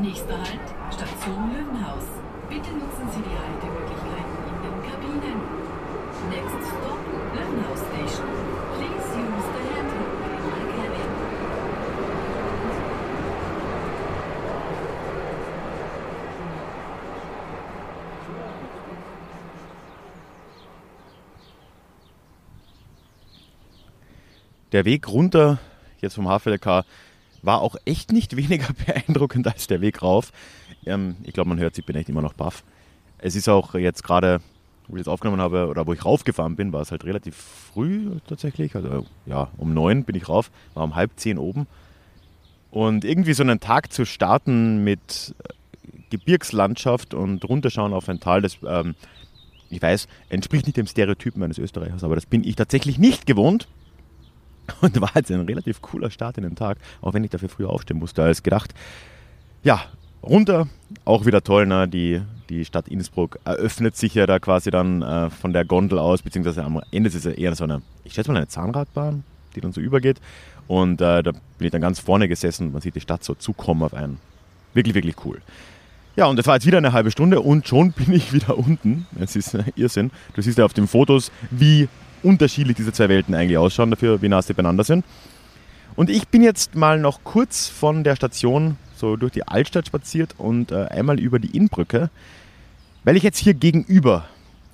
Nächster 0.00 0.38
Halt, 0.38 0.94
Station 0.94 1.52
Löwenhaus. 1.52 2.04
Bitte 2.48 2.70
nutzen 2.70 3.08
Sie 3.10 3.22
die 3.22 3.36
Haltemöglichkeiten 3.36 4.38
in 4.46 4.56
den 4.62 4.76
Kabinen. 4.82 5.38
Next 6.30 6.66
stop, 6.66 7.00
Löwenhaus 7.34 7.80
Station. 7.80 8.28
Please 8.76 9.10
use 9.18 9.48
the 9.54 9.62
handrail 9.74 10.10
in 10.24 10.38
the 10.44 10.62
cabin. 10.72 11.10
Der 24.78 24.84
Weg 24.84 25.08
runter, 25.08 25.58
jetzt 26.00 26.14
vom 26.14 26.28
HVLK, 26.28 26.84
war 27.42 27.62
auch 27.62 27.74
echt 27.84 28.12
nicht 28.12 28.36
weniger 28.36 28.68
beeindruckend 28.86 29.48
als 29.48 29.66
der 29.66 29.80
Weg 29.80 30.02
rauf. 30.02 30.30
Ähm, 30.86 31.16
ich 31.24 31.32
glaube, 31.32 31.48
man 31.48 31.58
hört, 31.58 31.76
ich 31.76 31.84
bin 31.84 31.96
echt 31.96 32.08
immer 32.08 32.22
noch 32.22 32.34
baff. 32.34 32.62
Es 33.18 33.34
ist 33.34 33.48
auch 33.48 33.74
jetzt 33.74 34.04
gerade, 34.04 34.40
wo 34.86 34.94
ich 34.94 35.02
das 35.02 35.08
aufgenommen 35.08 35.40
habe 35.40 35.66
oder 35.66 35.84
wo 35.88 35.94
ich 35.94 36.04
raufgefahren 36.04 36.54
bin, 36.54 36.72
war 36.72 36.80
es 36.80 36.92
halt 36.92 37.02
relativ 37.04 37.34
früh 37.34 38.20
tatsächlich. 38.28 38.76
Also 38.76 39.04
ja, 39.26 39.48
um 39.56 39.74
neun 39.74 40.04
bin 40.04 40.14
ich 40.14 40.28
rauf, 40.28 40.52
war 40.74 40.84
um 40.84 40.94
halb 40.94 41.10
zehn 41.16 41.38
oben. 41.38 41.66
Und 42.70 43.04
irgendwie 43.04 43.34
so 43.34 43.42
einen 43.42 43.58
Tag 43.58 43.92
zu 43.92 44.04
starten 44.04 44.84
mit 44.84 45.34
äh, 45.42 45.54
Gebirgslandschaft 46.10 47.14
und 47.14 47.44
runterschauen 47.48 47.92
auf 47.92 48.08
ein 48.08 48.20
Tal, 48.20 48.42
das, 48.42 48.58
ähm, 48.64 48.94
ich 49.70 49.82
weiß, 49.82 50.06
entspricht 50.28 50.66
nicht 50.66 50.76
dem 50.76 50.86
Stereotypen 50.86 51.42
eines 51.42 51.58
Österreichers, 51.58 52.04
aber 52.04 52.14
das 52.14 52.26
bin 52.26 52.44
ich 52.44 52.54
tatsächlich 52.54 52.98
nicht 52.98 53.26
gewohnt. 53.26 53.66
Und 54.80 55.00
war 55.00 55.10
jetzt 55.14 55.30
ein 55.30 55.40
relativ 55.40 55.82
cooler 55.82 56.10
Start 56.10 56.38
in 56.38 56.44
den 56.44 56.56
Tag, 56.56 56.78
auch 57.00 57.14
wenn 57.14 57.24
ich 57.24 57.30
dafür 57.30 57.48
früher 57.48 57.70
aufstehen 57.70 57.98
musste 57.98 58.22
als 58.22 58.42
gedacht. 58.42 58.74
Ja, 59.62 59.82
runter, 60.22 60.68
auch 61.04 61.26
wieder 61.26 61.42
toll, 61.42 61.66
ne? 61.66 61.88
die, 61.88 62.22
die 62.48 62.64
Stadt 62.64 62.88
Innsbruck 62.88 63.38
eröffnet 63.44 63.96
sich 63.96 64.14
ja 64.14 64.26
da 64.26 64.38
quasi 64.38 64.70
dann 64.70 65.02
äh, 65.02 65.30
von 65.30 65.52
der 65.52 65.64
Gondel 65.64 65.98
aus, 65.98 66.22
beziehungsweise 66.22 66.64
am 66.64 66.80
Ende 66.90 67.08
ist 67.08 67.14
es 67.14 67.24
ja 67.24 67.32
eher 67.32 67.54
so 67.54 67.64
eine, 67.64 67.82
ich 68.04 68.14
schätze 68.14 68.30
mal 68.30 68.36
eine 68.36 68.48
Zahnradbahn, 68.48 69.24
die 69.54 69.60
dann 69.60 69.72
so 69.72 69.80
übergeht. 69.80 70.20
Und 70.66 71.00
äh, 71.00 71.22
da 71.22 71.32
bin 71.32 71.66
ich 71.66 71.70
dann 71.70 71.80
ganz 71.80 71.98
vorne 71.98 72.28
gesessen, 72.28 72.72
man 72.72 72.82
sieht 72.82 72.94
die 72.94 73.00
Stadt 73.00 73.24
so 73.24 73.34
zukommen 73.34 73.82
auf 73.82 73.94
einen. 73.94 74.18
Wirklich, 74.74 74.94
wirklich 74.94 75.16
cool. 75.24 75.40
Ja, 76.14 76.26
und 76.26 76.36
das 76.36 76.46
war 76.46 76.56
jetzt 76.56 76.66
wieder 76.66 76.78
eine 76.78 76.92
halbe 76.92 77.10
Stunde 77.10 77.40
und 77.40 77.66
schon 77.66 77.92
bin 77.96 78.12
ich 78.12 78.32
wieder 78.32 78.58
unten. 78.58 79.06
Es 79.18 79.34
ist 79.34 79.56
Irrsinn. 79.76 80.10
Du 80.34 80.42
siehst 80.42 80.58
ja 80.58 80.64
auf 80.64 80.74
den 80.74 80.86
Fotos, 80.86 81.32
wie 81.50 81.88
unterschiedlich 82.22 82.76
diese 82.76 82.92
zwei 82.92 83.08
Welten 83.08 83.34
eigentlich 83.34 83.58
ausschauen, 83.58 83.90
dafür 83.90 84.22
wie 84.22 84.28
nah 84.28 84.42
sie 84.42 84.54
beieinander 84.54 84.84
sind. 84.84 85.04
Und 85.96 86.10
ich 86.10 86.28
bin 86.28 86.42
jetzt 86.42 86.74
mal 86.74 86.98
noch 86.98 87.24
kurz 87.24 87.68
von 87.68 88.04
der 88.04 88.16
Station 88.16 88.76
so 88.94 89.16
durch 89.16 89.32
die 89.32 89.46
Altstadt 89.46 89.86
spaziert 89.86 90.34
und 90.38 90.70
äh, 90.70 90.86
einmal 90.86 91.18
über 91.18 91.38
die 91.38 91.56
Innbrücke, 91.56 92.10
weil 93.04 93.16
ich 93.16 93.22
jetzt 93.22 93.38
hier 93.38 93.54
gegenüber 93.54 94.28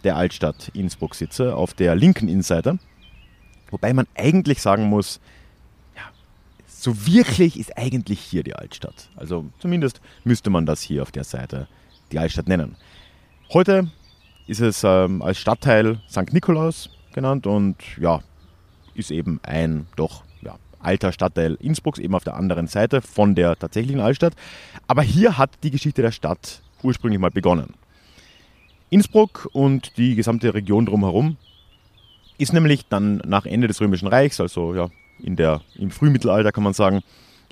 der 0.04 0.16
Altstadt 0.16 0.70
Innsbruck 0.74 1.14
sitze, 1.14 1.56
auf 1.56 1.74
der 1.74 1.94
linken 1.94 2.28
Innenseite. 2.28 2.78
Wobei 3.70 3.92
man 3.92 4.06
eigentlich 4.14 4.60
sagen 4.60 4.84
muss, 4.84 5.20
ja, 5.96 6.02
so 6.66 7.06
wirklich 7.06 7.58
ist 7.58 7.76
eigentlich 7.76 8.20
hier 8.20 8.42
die 8.42 8.54
Altstadt. 8.54 9.08
Also 9.16 9.46
zumindest 9.58 10.00
müsste 10.24 10.50
man 10.50 10.66
das 10.66 10.82
hier 10.82 11.02
auf 11.02 11.10
der 11.10 11.24
Seite 11.24 11.68
die 12.12 12.18
Altstadt 12.18 12.48
nennen. 12.48 12.76
Heute 13.52 13.90
ist 14.46 14.60
es 14.60 14.84
ähm, 14.84 15.22
als 15.22 15.38
Stadtteil 15.38 16.00
St. 16.08 16.32
Nikolaus 16.32 16.90
genannt 17.14 17.47
und 17.47 17.76
ja, 17.99 18.21
ist 18.94 19.11
eben 19.11 19.40
ein 19.42 19.87
doch 19.97 20.23
ja, 20.42 20.56
alter 20.80 21.12
Stadtteil 21.12 21.56
Innsbrucks, 21.61 21.99
eben 21.99 22.14
auf 22.14 22.25
der 22.25 22.37
anderen 22.37 22.66
Seite 22.66 23.00
von 23.00 23.35
der 23.35 23.56
tatsächlichen 23.56 24.00
Altstadt. 24.00 24.35
Aber 24.87 25.02
hier 25.02 25.38
hat 25.38 25.50
die 25.62 25.71
Geschichte 25.71 26.02
der 26.02 26.12
Stadt 26.12 26.62
ursprünglich 26.83 27.21
mal 27.21 27.30
begonnen. 27.30 27.75
Innsbruck 28.90 29.49
und 29.52 29.97
die 29.97 30.14
gesamte 30.14 30.52
Region 30.52 30.87
drumherum 30.87 31.37
ist 32.38 32.52
nämlich 32.52 32.87
dann 32.88 33.23
nach 33.25 33.47
Ende 33.47 33.68
des 33.68 33.80
Römischen 33.80 34.09
Reichs, 34.09 34.40
also 34.40 34.75
ja, 34.75 34.88
in 35.21 35.37
der, 35.37 35.62
im 35.76 35.90
Frühmittelalter 35.90 36.52
kann 36.52 36.64
man 36.64 36.75
sagen, 36.75 37.00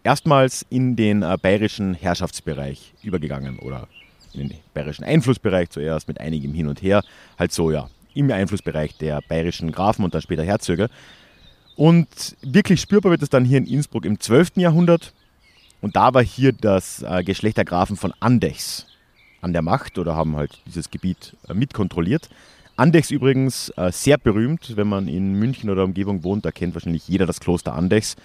erstmals 0.05 0.67
in 0.69 0.97
den 0.97 1.23
äh, 1.23 1.37
bayerischen 1.41 1.95
Herrschaftsbereich 1.95 2.95
übergegangen 3.03 3.59
oder 3.59 3.89
in 4.35 4.49
den 4.49 4.59
bayerischen 4.75 5.05
Einflussbereich 5.05 5.71
zuerst 5.71 6.09
mit 6.09 6.21
einigem 6.21 6.53
Hin 6.55 6.67
und 6.69 6.83
Her, 6.83 7.03
halt 7.39 7.53
so 7.53 7.71
ja, 7.71 7.89
im 8.15 8.31
Einflussbereich 8.31 8.97
der 8.97 9.21
bayerischen 9.23 9.73
Grafen 9.73 10.05
und 10.05 10.15
dann 10.15 10.23
später 10.23 10.45
Herzöge. 10.45 10.89
Und 11.77 12.37
wirklich 12.43 12.81
spürbar 12.81 13.11
wird 13.11 13.23
es 13.23 13.31
dann 13.31 13.45
hier 13.45 13.59
in 13.59 13.67
Innsbruck 13.67 14.05
im 14.05 14.21
12. 14.21 14.57
Jahrhundert. 14.57 15.13
Und 15.81 15.97
da 15.97 16.15
war 16.15 16.23
hier 16.23 16.53
das 16.53 17.03
äh, 17.03 17.25
Geschlecht 17.25 17.57
der 17.57 17.65
Grafen 17.65 17.97
von 17.97 18.13
Andechs 18.21 18.87
an 19.41 19.53
der 19.53 19.63
Macht 19.63 19.99
oder 19.99 20.15
haben 20.15 20.37
halt 20.37 20.61
dieses 20.67 20.91
Gebiet 20.91 21.37
äh, 21.49 21.55
mitkontrolliert. 21.55 22.29
Andechs 22.77 23.11
übrigens 23.11 23.71
äh, 23.77 23.91
sehr 23.93 24.17
berühmt, 24.17 24.77
wenn 24.77 24.89
man 24.89 25.09
in 25.09 25.35
München 25.35 25.71
oder 25.71 25.85
Umgebung 25.85 26.25
wohnt, 26.25 26.45
da 26.45 26.53
kennt 26.53 26.75
wahrscheinlich 26.75 27.09
jeder 27.09 27.27
das 27.27 27.41
Kloster 27.41 27.75
Andechs. 27.75 28.17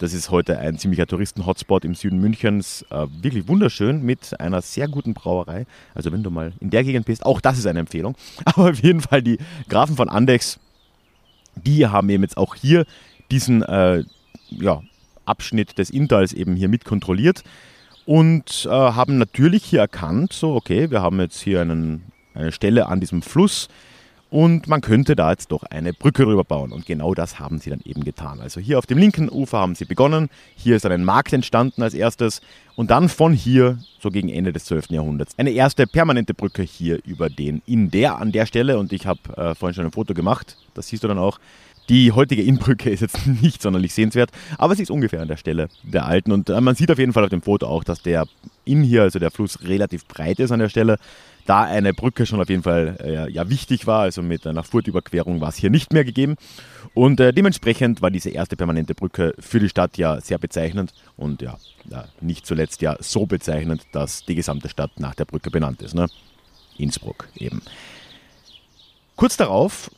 Das 0.00 0.14
ist 0.14 0.30
heute 0.30 0.58
ein 0.58 0.78
ziemlicher 0.78 1.06
Touristen-Hotspot 1.06 1.84
im 1.84 1.94
Süden 1.94 2.20
Münchens. 2.20 2.86
Äh, 2.88 3.06
wirklich 3.20 3.48
wunderschön 3.48 4.02
mit 4.02 4.40
einer 4.40 4.62
sehr 4.62 4.88
guten 4.88 5.12
Brauerei. 5.12 5.66
Also 5.94 6.10
wenn 6.10 6.22
du 6.22 6.30
mal 6.30 6.54
in 6.58 6.70
der 6.70 6.84
Gegend 6.84 7.04
bist, 7.04 7.26
auch 7.26 7.42
das 7.42 7.58
ist 7.58 7.66
eine 7.66 7.80
Empfehlung. 7.80 8.16
Aber 8.46 8.70
auf 8.70 8.82
jeden 8.82 9.02
Fall 9.02 9.20
die 9.20 9.36
Grafen 9.68 9.96
von 9.96 10.08
Andechs, 10.08 10.58
die 11.54 11.86
haben 11.86 12.08
eben 12.08 12.22
jetzt 12.22 12.38
auch 12.38 12.54
hier 12.54 12.86
diesen 13.30 13.60
äh, 13.62 14.04
ja, 14.48 14.80
Abschnitt 15.26 15.76
des 15.76 15.90
Inntals 15.90 16.32
eben 16.32 16.56
hier 16.56 16.70
mit 16.70 16.86
kontrolliert 16.86 17.44
und 18.06 18.64
äh, 18.64 18.70
haben 18.70 19.18
natürlich 19.18 19.64
hier 19.64 19.80
erkannt, 19.80 20.32
so 20.32 20.54
okay, 20.54 20.90
wir 20.90 21.02
haben 21.02 21.20
jetzt 21.20 21.42
hier 21.42 21.60
einen, 21.60 22.10
eine 22.32 22.52
Stelle 22.52 22.86
an 22.86 23.00
diesem 23.00 23.20
Fluss, 23.20 23.68
und 24.30 24.68
man 24.68 24.80
könnte 24.80 25.16
da 25.16 25.32
jetzt 25.32 25.50
doch 25.50 25.64
eine 25.64 25.92
Brücke 25.92 26.24
rüberbauen. 26.24 26.70
Und 26.70 26.86
genau 26.86 27.14
das 27.14 27.40
haben 27.40 27.58
sie 27.58 27.68
dann 27.68 27.80
eben 27.84 28.04
getan. 28.04 28.40
Also 28.40 28.60
hier 28.60 28.78
auf 28.78 28.86
dem 28.86 28.96
linken 28.96 29.28
Ufer 29.28 29.58
haben 29.58 29.74
sie 29.74 29.84
begonnen. 29.84 30.28
Hier 30.54 30.76
ist 30.76 30.84
dann 30.84 30.92
ein 30.92 31.04
Markt 31.04 31.32
entstanden 31.32 31.82
als 31.82 31.94
erstes. 31.94 32.40
Und 32.76 32.92
dann 32.92 33.08
von 33.08 33.32
hier, 33.32 33.78
so 33.98 34.10
gegen 34.10 34.28
Ende 34.28 34.52
des 34.52 34.66
12. 34.66 34.90
Jahrhunderts, 34.90 35.36
eine 35.36 35.50
erste 35.50 35.86
permanente 35.86 36.32
Brücke 36.32 36.62
hier 36.62 37.00
über 37.04 37.28
den 37.28 37.60
Inn 37.66 37.90
der 37.90 38.18
an 38.18 38.30
der 38.30 38.46
Stelle. 38.46 38.78
Und 38.78 38.92
ich 38.92 39.04
habe 39.04 39.20
äh, 39.36 39.54
vorhin 39.56 39.74
schon 39.74 39.84
ein 39.84 39.92
Foto 39.92 40.14
gemacht. 40.14 40.56
Das 40.74 40.86
siehst 40.86 41.02
du 41.02 41.08
dann 41.08 41.18
auch. 41.18 41.40
Die 41.88 42.12
heutige 42.12 42.42
Innbrücke 42.42 42.88
ist 42.88 43.00
jetzt 43.00 43.26
nicht 43.42 43.60
sonderlich 43.60 43.92
sehenswert, 43.92 44.30
aber 44.58 44.76
sie 44.76 44.82
ist 44.84 44.92
ungefähr 44.92 45.22
an 45.22 45.28
der 45.28 45.38
Stelle 45.38 45.68
der 45.82 46.06
alten. 46.06 46.30
Und 46.30 46.48
äh, 46.48 46.60
man 46.60 46.76
sieht 46.76 46.92
auf 46.92 47.00
jeden 47.00 47.12
Fall 47.12 47.24
auf 47.24 47.30
dem 47.30 47.42
Foto 47.42 47.66
auch, 47.66 47.82
dass 47.82 48.00
der 48.00 48.26
Inn 48.64 48.84
hier, 48.84 49.02
also 49.02 49.18
der 49.18 49.32
Fluss, 49.32 49.60
relativ 49.64 50.06
breit 50.06 50.38
ist 50.38 50.52
an 50.52 50.60
der 50.60 50.68
Stelle 50.68 50.98
da 51.50 51.64
eine 51.64 51.92
Brücke 51.92 52.26
schon 52.26 52.40
auf 52.40 52.48
jeden 52.48 52.62
Fall 52.62 52.96
äh, 53.02 53.28
ja, 53.28 53.50
wichtig 53.50 53.88
war. 53.88 54.02
Also 54.02 54.22
mit 54.22 54.46
einer 54.46 54.62
Furtüberquerung 54.62 55.40
war 55.40 55.48
es 55.48 55.56
hier 55.56 55.68
nicht 55.68 55.92
mehr 55.92 56.04
gegeben. 56.04 56.36
Und 56.94 57.18
äh, 57.18 57.32
dementsprechend 57.32 58.00
war 58.02 58.12
diese 58.12 58.30
erste 58.30 58.54
permanente 58.54 58.94
Brücke 58.94 59.34
für 59.40 59.58
die 59.58 59.68
Stadt 59.68 59.98
ja 59.98 60.20
sehr 60.20 60.38
bezeichnend 60.38 60.94
und 61.16 61.42
ja, 61.42 61.58
ja, 61.90 62.04
nicht 62.20 62.46
zuletzt 62.46 62.82
ja 62.82 62.96
so 63.00 63.26
bezeichnend, 63.26 63.82
dass 63.90 64.24
die 64.24 64.36
gesamte 64.36 64.68
Stadt 64.68 64.92
nach 65.00 65.16
der 65.16 65.24
Brücke 65.24 65.50
benannt 65.50 65.82
ist. 65.82 65.92
Ne? 65.92 66.06
Innsbruck 66.78 67.28
eben. 67.34 67.62
Kurz 69.16 69.36
darauf 69.36 69.89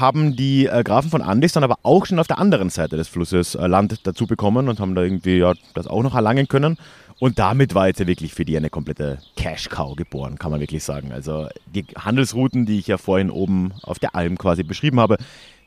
haben 0.00 0.36
die 0.36 0.66
äh, 0.66 0.82
Grafen 0.82 1.10
von 1.10 1.22
Andis 1.22 1.52
dann 1.52 1.64
aber 1.64 1.78
auch 1.82 2.06
schon 2.06 2.18
auf 2.18 2.26
der 2.26 2.38
anderen 2.38 2.70
Seite 2.70 2.96
des 2.96 3.08
Flusses 3.08 3.54
äh, 3.54 3.66
Land 3.66 4.06
dazu 4.06 4.26
bekommen 4.26 4.68
und 4.68 4.80
haben 4.80 4.94
da 4.94 5.02
irgendwie 5.02 5.38
ja, 5.38 5.54
das 5.74 5.86
auch 5.86 6.02
noch 6.02 6.14
erlangen 6.14 6.48
können. 6.48 6.78
Und 7.20 7.38
damit 7.38 7.74
war 7.74 7.86
jetzt 7.86 8.00
ja 8.00 8.06
wirklich 8.06 8.34
für 8.34 8.44
die 8.44 8.56
eine 8.56 8.70
komplette 8.70 9.18
Cash-Cow 9.36 9.94
geboren, 9.96 10.36
kann 10.36 10.50
man 10.50 10.60
wirklich 10.60 10.82
sagen. 10.82 11.12
Also 11.12 11.48
die 11.66 11.84
Handelsrouten, 11.96 12.66
die 12.66 12.78
ich 12.78 12.88
ja 12.88 12.98
vorhin 12.98 13.30
oben 13.30 13.72
auf 13.82 13.98
der 13.98 14.16
Alm 14.16 14.36
quasi 14.36 14.64
beschrieben 14.64 15.00
habe, 15.00 15.16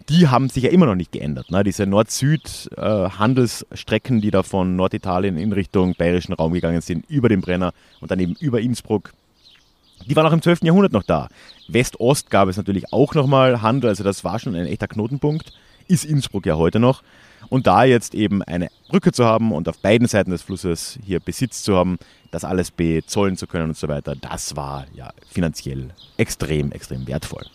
die 0.10 0.28
haben 0.28 0.50
sich 0.50 0.64
ja 0.64 0.70
immer 0.70 0.86
noch 0.86 0.96
nicht 0.96 1.12
geändert. 1.12 1.52
Ne? 1.52 1.64
Diese 1.64 1.86
Nord-Süd-Handelsstrecken, 1.86 4.22
die 4.22 4.32
da 4.32 4.44
von 4.44 4.76
Norditalien 4.76 5.38
in 5.38 5.54
Richtung 5.54 5.96
bayerischen 5.96 6.34
Raum 6.34 6.54
gegangen 6.54 6.82
sind, 6.82 7.10
über 7.10 7.30
den 7.30 7.42
Brenner 7.42 7.74
und 8.02 8.12
dann 8.12 8.20
eben 8.20 8.36
über 8.40 8.62
Innsbruck, 8.62 9.14
die 10.06 10.16
waren 10.16 10.26
auch 10.26 10.34
im 10.34 10.42
12. 10.42 10.64
Jahrhundert 10.64 10.94
noch 10.94 11.04
da. 11.04 11.28
West-Ost 11.68 12.30
gab 12.30 12.48
es 12.50 12.58
natürlich 12.58 12.94
auch 12.94 13.14
nochmal 13.14 13.62
Handel, 13.62 13.90
also 13.90 14.04
das 14.04 14.24
war 14.24 14.40
schon 14.40 14.56
ein 14.56 14.66
echter 14.66 14.88
Knotenpunkt. 14.88 15.54
Ist 15.88 16.06
Innsbruck 16.06 16.46
ja 16.46 16.56
heute 16.56 16.80
noch. 16.80 17.02
Und 17.50 17.66
da 17.68 17.84
jetzt 17.86 18.14
eben 18.14 18.42
eine 18.44 18.70
Brücke 18.90 19.12
zu 19.12 19.24
haben 19.24 19.52
und 19.52 19.70
auf 19.70 19.80
beiden 19.80 20.08
Seiten 20.08 20.32
des 20.32 20.42
Flusses 20.42 21.00
hier 21.06 21.20
Besitz 21.20 21.64
zu 21.64 21.78
haben, 21.78 21.98
das 22.32 22.44
alles 22.44 22.72
bezollen 22.72 23.38
zu 23.38 23.48
können 23.48 23.70
und 23.70 23.78
so 23.78 23.88
weiter, 23.88 24.16
das 24.16 24.56
war 24.56 24.86
ja 24.94 25.12
finanziell 25.30 25.90
extrem, 26.18 26.72
extrem 26.72 27.08
wertvoll. 27.08 27.46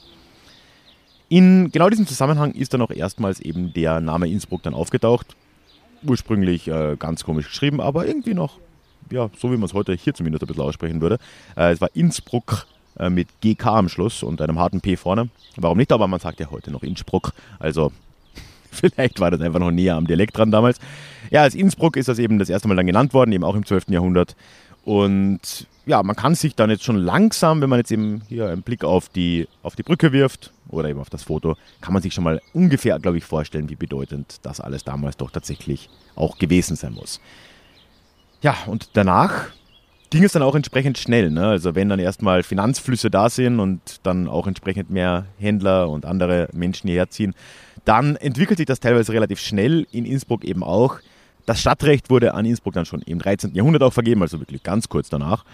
In 1.28 1.70
genau 1.72 1.88
diesem 1.88 2.06
Zusammenhang 2.06 2.52
ist 2.52 2.74
dann 2.74 2.82
auch 2.82 2.90
erstmals 2.90 3.40
eben 3.40 3.72
der 3.72 4.00
Name 4.00 4.28
Innsbruck 4.28 4.62
dann 4.62 4.74
aufgetaucht. 4.74 5.34
Ursprünglich 6.02 6.68
äh, 6.68 6.96
ganz 6.98 7.24
komisch 7.24 7.48
geschrieben, 7.48 7.80
aber 7.80 8.06
irgendwie 8.06 8.34
noch, 8.34 8.58
ja, 9.10 9.30
so 9.36 9.50
wie 9.50 9.56
man 9.56 9.64
es 9.64 9.74
heute 9.74 9.94
hier 9.94 10.14
zumindest 10.14 10.42
ein 10.44 10.46
bisschen 10.46 10.62
aussprechen 10.62 11.00
würde. 11.00 11.18
Äh, 11.56 11.72
es 11.72 11.80
war 11.80 11.88
Innsbruck 11.94 12.66
äh, 12.98 13.10
mit 13.10 13.28
GK 13.40 13.66
am 13.66 13.88
Schluss 13.88 14.22
und 14.22 14.40
einem 14.40 14.58
harten 14.58 14.80
P 14.80 14.96
vorne. 14.96 15.28
Warum 15.56 15.78
nicht? 15.78 15.92
Aber 15.92 16.06
man 16.06 16.20
sagt 16.20 16.40
ja 16.40 16.50
heute 16.50 16.70
noch 16.70 16.82
Innsbruck. 16.82 17.32
Also 17.58 17.92
Vielleicht 18.72 19.20
war 19.20 19.30
das 19.30 19.40
einfach 19.40 19.60
noch 19.60 19.70
näher 19.70 19.96
am 19.96 20.06
Dialekt 20.06 20.36
dran 20.36 20.50
damals. 20.50 20.78
Ja, 21.30 21.42
als 21.42 21.54
Innsbruck 21.54 21.96
ist 21.96 22.08
das 22.08 22.18
eben 22.18 22.38
das 22.38 22.48
erste 22.48 22.68
Mal 22.68 22.76
dann 22.76 22.86
genannt 22.86 23.14
worden, 23.14 23.32
eben 23.32 23.44
auch 23.44 23.54
im 23.54 23.66
12. 23.66 23.88
Jahrhundert. 23.88 24.34
Und 24.84 25.66
ja, 25.86 26.02
man 26.02 26.16
kann 26.16 26.34
sich 26.34 26.54
dann 26.54 26.70
jetzt 26.70 26.84
schon 26.84 26.96
langsam, 26.96 27.60
wenn 27.60 27.68
man 27.68 27.78
jetzt 27.78 27.92
eben 27.92 28.22
hier 28.28 28.48
einen 28.48 28.62
Blick 28.62 28.84
auf 28.84 29.08
die, 29.08 29.46
auf 29.62 29.76
die 29.76 29.82
Brücke 29.82 30.12
wirft 30.12 30.52
oder 30.68 30.88
eben 30.88 31.00
auf 31.00 31.10
das 31.10 31.24
Foto, 31.24 31.56
kann 31.80 31.92
man 31.92 32.02
sich 32.02 32.14
schon 32.14 32.24
mal 32.24 32.40
ungefähr, 32.52 32.98
glaube 32.98 33.18
ich, 33.18 33.24
vorstellen, 33.24 33.68
wie 33.68 33.76
bedeutend 33.76 34.38
das 34.42 34.60
alles 34.60 34.84
damals 34.84 35.16
doch 35.16 35.30
tatsächlich 35.30 35.88
auch 36.16 36.38
gewesen 36.38 36.76
sein 36.76 36.94
muss. 36.94 37.20
Ja, 38.42 38.56
und 38.66 38.90
danach 38.94 39.50
ging 40.10 40.24
es 40.24 40.32
dann 40.32 40.42
auch 40.42 40.54
entsprechend 40.54 40.98
schnell. 40.98 41.30
Ne? 41.30 41.46
Also 41.46 41.74
wenn 41.74 41.88
dann 41.88 42.00
erstmal 42.00 42.42
Finanzflüsse 42.42 43.08
da 43.08 43.30
sind 43.30 43.60
und 43.60 44.00
dann 44.02 44.28
auch 44.28 44.46
entsprechend 44.46 44.90
mehr 44.90 45.26
Händler 45.38 45.88
und 45.88 46.04
andere 46.04 46.48
Menschen 46.52 46.88
hierher 46.88 47.08
ziehen, 47.08 47.34
dann 47.84 48.16
entwickelt 48.16 48.58
sich 48.58 48.66
das 48.66 48.80
teilweise 48.80 49.12
relativ 49.12 49.40
schnell, 49.40 49.86
in 49.92 50.04
Innsbruck 50.04 50.44
eben 50.44 50.62
auch. 50.62 50.98
Das 51.46 51.60
Stadtrecht 51.60 52.10
wurde 52.10 52.34
an 52.34 52.44
Innsbruck 52.44 52.74
dann 52.74 52.84
schon 52.84 53.02
im 53.02 53.20
13. 53.20 53.54
Jahrhundert 53.54 53.82
auch 53.82 53.92
vergeben, 53.92 54.22
also 54.22 54.38
wirklich 54.38 54.62
ganz 54.62 54.88
kurz 54.88 55.08
danach. 55.08 55.44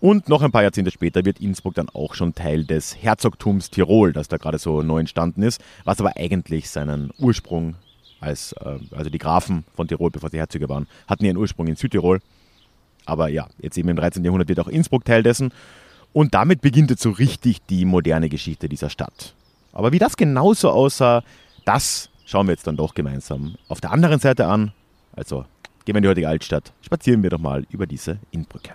Und 0.00 0.28
noch 0.28 0.42
ein 0.42 0.50
paar 0.50 0.64
Jahrzehnte 0.64 0.90
später 0.90 1.24
wird 1.24 1.40
Innsbruck 1.40 1.74
dann 1.74 1.88
auch 1.88 2.14
schon 2.14 2.34
Teil 2.34 2.64
des 2.64 2.96
Herzogtums 3.00 3.70
Tirol, 3.70 4.12
das 4.12 4.26
da 4.26 4.36
gerade 4.36 4.58
so 4.58 4.82
neu 4.82 4.98
entstanden 4.98 5.42
ist, 5.42 5.62
was 5.84 6.00
aber 6.00 6.16
eigentlich 6.16 6.70
seinen 6.70 7.12
Ursprung 7.18 7.76
als, 8.22 8.52
äh, 8.54 8.78
also 8.92 9.10
die 9.10 9.18
Grafen 9.18 9.64
von 9.74 9.88
Tirol, 9.88 10.10
bevor 10.10 10.30
sie 10.30 10.38
Herzöge 10.38 10.68
waren, 10.68 10.86
hatten 11.06 11.24
ihren 11.24 11.36
Ursprung 11.36 11.66
in 11.66 11.76
Südtirol. 11.76 12.20
Aber 13.04 13.28
ja, 13.28 13.48
jetzt 13.60 13.76
eben 13.76 13.88
im 13.88 13.96
13. 13.96 14.24
Jahrhundert 14.24 14.48
wird 14.48 14.60
auch 14.60 14.68
Innsbruck 14.68 15.04
Teil 15.04 15.22
dessen. 15.22 15.52
Und 16.12 16.34
damit 16.34 16.60
beginnt 16.60 16.90
jetzt 16.90 17.02
so 17.02 17.10
richtig 17.10 17.62
die 17.66 17.84
moderne 17.84 18.28
Geschichte 18.28 18.68
dieser 18.68 18.90
Stadt. 18.90 19.34
Aber 19.72 19.92
wie 19.92 19.98
das 19.98 20.16
genauso 20.16 20.70
aussah, 20.70 21.22
das 21.64 22.10
schauen 22.26 22.46
wir 22.46 22.52
jetzt 22.52 22.66
dann 22.66 22.76
doch 22.76 22.94
gemeinsam 22.94 23.56
auf 23.68 23.80
der 23.80 23.92
anderen 23.92 24.20
Seite 24.20 24.46
an. 24.46 24.72
Also 25.14 25.44
gehen 25.84 25.94
wir 25.94 25.98
in 25.98 26.02
die 26.02 26.08
heutige 26.08 26.28
Altstadt, 26.28 26.72
spazieren 26.82 27.22
wir 27.22 27.30
doch 27.30 27.38
mal 27.38 27.66
über 27.70 27.86
diese 27.86 28.18
Innbrücke. 28.30 28.74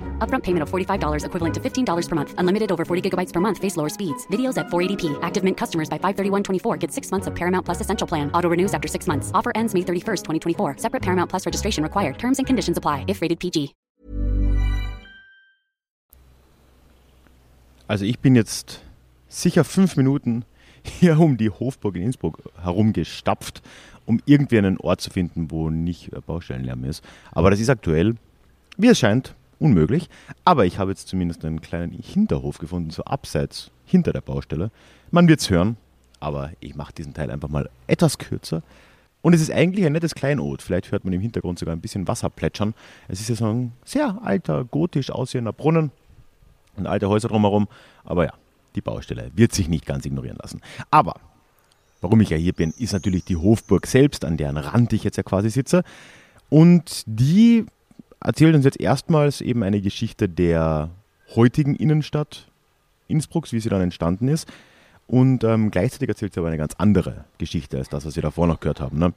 Upfront 0.21 0.43
payment 0.43 0.61
of 0.61 0.69
$45 0.69 1.25
equivalent 1.25 1.53
to 1.55 1.59
$15 1.59 2.07
per 2.09 2.15
month. 2.15 2.35
Unlimited 2.37 2.71
over 2.71 2.85
40 2.85 3.09
gigabytes 3.09 3.33
per 3.33 3.39
month. 3.39 3.57
Face 3.57 3.77
lower 3.77 3.89
speeds. 3.89 4.27
Videos 4.27 4.57
at 4.57 4.67
480p. 4.67 5.17
Active 5.23 5.43
Mint 5.43 5.57
customers 5.57 5.89
by 5.89 5.97
531.24 5.97 6.79
get 6.79 6.91
six 6.91 7.09
months 7.09 7.25
of 7.25 7.33
Paramount 7.33 7.65
Plus 7.65 7.81
Essential 7.81 8.07
Plan. 8.07 8.29
Auto 8.35 8.47
renews 8.47 8.73
after 8.75 8.87
six 8.87 9.07
months. 9.07 9.31
Offer 9.33 9.51
ends 9.55 9.73
May 9.73 9.81
31st, 9.81 10.23
2024. 10.23 10.75
Separate 10.77 11.01
Paramount 11.01 11.31
Plus 11.31 11.45
registration 11.47 11.83
required. 11.83 12.19
Terms 12.19 12.37
and 12.37 12.45
conditions 12.45 12.77
apply 12.77 13.05
if 13.07 13.21
rated 13.21 13.39
PG. 13.39 13.73
Also 17.87 18.05
ich 18.05 18.19
bin 18.19 18.35
jetzt 18.35 18.79
sicher 19.27 19.65
fünf 19.65 19.97
Minuten 19.97 20.45
hier 20.83 21.19
um 21.19 21.35
die 21.35 21.49
Hofburg 21.49 21.97
in 21.97 22.03
Innsbruck 22.03 22.41
herumgestapft, 22.63 23.61
um 24.05 24.21
irgendwie 24.25 24.57
einen 24.57 24.77
Ort 24.77 25.01
zu 25.01 25.09
finden, 25.09 25.51
wo 25.51 25.69
nicht 25.69 26.09
Baustellenlärm 26.25 26.85
ist. 26.85 27.03
Aber 27.31 27.49
das 27.49 27.59
ist 27.59 27.69
aktuell, 27.69 28.15
wie 28.77 28.87
es 28.87 28.99
scheint, 28.99 29.35
unmöglich. 29.61 30.09
Aber 30.43 30.65
ich 30.65 30.79
habe 30.79 30.91
jetzt 30.91 31.07
zumindest 31.07 31.45
einen 31.45 31.61
kleinen 31.61 31.91
Hinterhof 31.91 32.57
gefunden, 32.57 32.89
so 32.89 33.03
abseits 33.03 33.71
hinter 33.85 34.11
der 34.11 34.21
Baustelle. 34.21 34.71
Man 35.11 35.27
wird 35.27 35.39
es 35.39 35.49
hören, 35.49 35.77
aber 36.19 36.51
ich 36.59 36.75
mache 36.75 36.93
diesen 36.93 37.13
Teil 37.13 37.31
einfach 37.31 37.49
mal 37.49 37.69
etwas 37.87 38.17
kürzer. 38.17 38.63
Und 39.21 39.33
es 39.33 39.41
ist 39.41 39.51
eigentlich 39.51 39.85
ein 39.85 39.93
nettes 39.93 40.15
Kleinod. 40.15 40.63
Vielleicht 40.63 40.91
hört 40.91 41.05
man 41.05 41.13
im 41.13 41.21
Hintergrund 41.21 41.59
sogar 41.59 41.75
ein 41.75 41.81
bisschen 41.81 42.07
Wasser 42.07 42.29
plätschern. 42.29 42.73
Es 43.07 43.21
ist 43.21 43.29
ja 43.29 43.35
so 43.35 43.45
ein 43.45 43.73
sehr 43.85 44.17
alter, 44.23 44.65
gotisch 44.65 45.11
aussehender 45.11 45.53
Brunnen 45.53 45.91
und 46.75 46.87
alte 46.87 47.07
Häuser 47.07 47.27
drumherum. 47.27 47.67
Aber 48.03 48.25
ja, 48.25 48.33
die 48.73 48.81
Baustelle 48.81 49.29
wird 49.35 49.53
sich 49.53 49.69
nicht 49.69 49.85
ganz 49.85 50.05
ignorieren 50.05 50.37
lassen. 50.41 50.61
Aber 50.89 51.15
warum 52.01 52.19
ich 52.21 52.31
ja 52.31 52.37
hier 52.37 52.53
bin, 52.53 52.73
ist 52.79 52.93
natürlich 52.93 53.25
die 53.25 53.37
Hofburg 53.37 53.85
selbst, 53.85 54.25
an 54.25 54.37
deren 54.37 54.57
Rand 54.57 54.91
ich 54.93 55.03
jetzt 55.03 55.17
ja 55.17 55.23
quasi 55.23 55.51
sitze. 55.51 55.83
Und 56.49 57.03
die 57.05 57.65
erzählt 58.23 58.55
uns 58.55 58.65
jetzt 58.65 58.79
erstmals 58.79 59.41
eben 59.41 59.63
eine 59.63 59.81
Geschichte 59.81 60.29
der 60.29 60.89
heutigen 61.35 61.75
Innenstadt 61.75 62.47
Innsbrucks, 63.07 63.51
wie 63.51 63.59
sie 63.59 63.69
dann 63.69 63.81
entstanden 63.81 64.27
ist. 64.27 64.47
Und 65.07 65.43
ähm, 65.43 65.71
gleichzeitig 65.71 66.07
erzählt 66.07 66.33
sie 66.33 66.39
aber 66.39 66.47
eine 66.47 66.57
ganz 66.57 66.73
andere 66.77 67.25
Geschichte 67.37 67.77
als 67.77 67.89
das, 67.89 68.05
was 68.05 68.15
wir 68.15 68.23
davor 68.23 68.47
noch 68.47 68.61
gehört 68.61 68.79
haben. 68.79 68.97
Ne? 68.97 69.13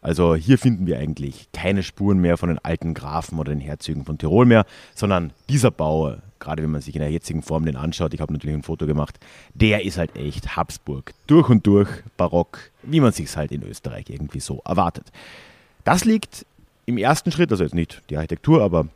Also 0.00 0.34
hier 0.34 0.58
finden 0.58 0.86
wir 0.86 0.98
eigentlich 0.98 1.48
keine 1.52 1.82
Spuren 1.82 2.18
mehr 2.18 2.36
von 2.36 2.48
den 2.48 2.58
alten 2.58 2.94
Grafen 2.94 3.38
oder 3.38 3.52
den 3.52 3.60
Herzögen 3.60 4.04
von 4.04 4.18
Tirol 4.18 4.46
mehr, 4.46 4.66
sondern 4.94 5.32
dieser 5.48 5.70
Bau, 5.70 6.16
gerade 6.38 6.62
wenn 6.62 6.70
man 6.70 6.80
sich 6.80 6.94
in 6.94 7.00
der 7.00 7.10
jetzigen 7.10 7.42
Form 7.42 7.64
den 7.64 7.76
anschaut, 7.76 8.14
ich 8.14 8.20
habe 8.20 8.32
natürlich 8.32 8.54
ein 8.54 8.62
Foto 8.62 8.86
gemacht, 8.86 9.18
der 9.54 9.84
ist 9.84 9.98
halt 9.98 10.16
echt 10.16 10.56
Habsburg. 10.56 11.12
Durch 11.26 11.48
und 11.48 11.66
durch 11.66 11.88
barock, 12.16 12.58
wie 12.82 13.00
man 13.00 13.12
sich 13.12 13.26
es 13.26 13.36
halt 13.36 13.52
in 13.52 13.62
Österreich 13.62 14.10
irgendwie 14.10 14.40
so 14.40 14.60
erwartet. 14.64 15.06
Das 15.84 16.04
liegt 16.04 16.46
im 16.92 16.98
ersten 16.98 17.32
Schritt, 17.32 17.50
also 17.50 17.64
jetzt 17.64 17.74
nicht 17.74 18.02
die 18.10 18.16
Architektur, 18.16 18.62
aber 18.62 18.86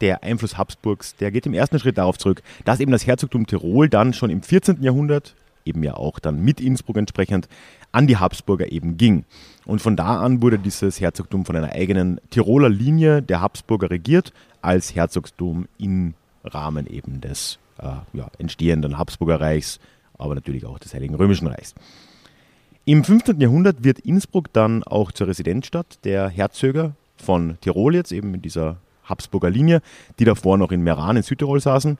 der 0.00 0.22
Einfluss 0.24 0.58
Habsburgs, 0.58 1.14
der 1.16 1.30
geht 1.30 1.46
im 1.46 1.54
ersten 1.54 1.78
Schritt 1.78 1.98
darauf 1.98 2.18
zurück, 2.18 2.42
dass 2.64 2.80
eben 2.80 2.90
das 2.90 3.06
Herzogtum 3.06 3.46
Tirol 3.46 3.88
dann 3.88 4.12
schon 4.12 4.30
im 4.30 4.42
14. 4.42 4.82
Jahrhundert 4.82 5.34
eben 5.64 5.82
ja 5.84 5.94
auch 5.94 6.18
dann 6.18 6.42
mit 6.42 6.60
Innsbruck 6.60 6.96
entsprechend, 6.96 7.48
an 7.92 8.06
die 8.06 8.16
Habsburger 8.16 8.72
eben 8.72 8.96
ging. 8.96 9.24
Und 9.64 9.80
von 9.80 9.96
da 9.96 10.20
an 10.20 10.42
wurde 10.42 10.58
dieses 10.58 11.00
Herzogtum 11.00 11.44
von 11.44 11.54
einer 11.54 11.72
eigenen 11.72 12.20
Tiroler 12.30 12.68
Linie 12.68 13.22
der 13.22 13.40
Habsburger 13.40 13.90
regiert, 13.90 14.32
als 14.60 14.94
Herzogtum 14.94 15.68
im 15.78 16.14
Rahmen 16.42 16.86
eben 16.86 17.20
des 17.20 17.58
äh, 17.78 17.86
ja, 18.12 18.28
entstehenden 18.38 18.98
Habsburger 18.98 19.40
Reichs, 19.40 19.78
aber 20.18 20.34
natürlich 20.34 20.66
auch 20.66 20.78
des 20.78 20.94
Heiligen 20.94 21.14
Römischen 21.14 21.46
Reichs. 21.46 21.74
Im 22.84 23.04
15. 23.04 23.40
Jahrhundert 23.40 23.84
wird 23.84 24.00
Innsbruck 24.00 24.52
dann 24.52 24.82
auch 24.82 25.12
zur 25.12 25.28
Residenzstadt 25.28 25.98
der 26.04 26.28
Herzöge 26.28 26.94
von 27.16 27.58
Tirol 27.60 27.94
jetzt, 27.94 28.12
eben 28.12 28.34
in 28.34 28.42
dieser 28.42 28.76
Habsburger 29.04 29.50
Linie, 29.50 29.80
die 30.18 30.24
davor 30.24 30.58
noch 30.58 30.72
in 30.72 30.82
Meran 30.82 31.16
in 31.16 31.22
Südtirol 31.22 31.60
saßen 31.60 31.98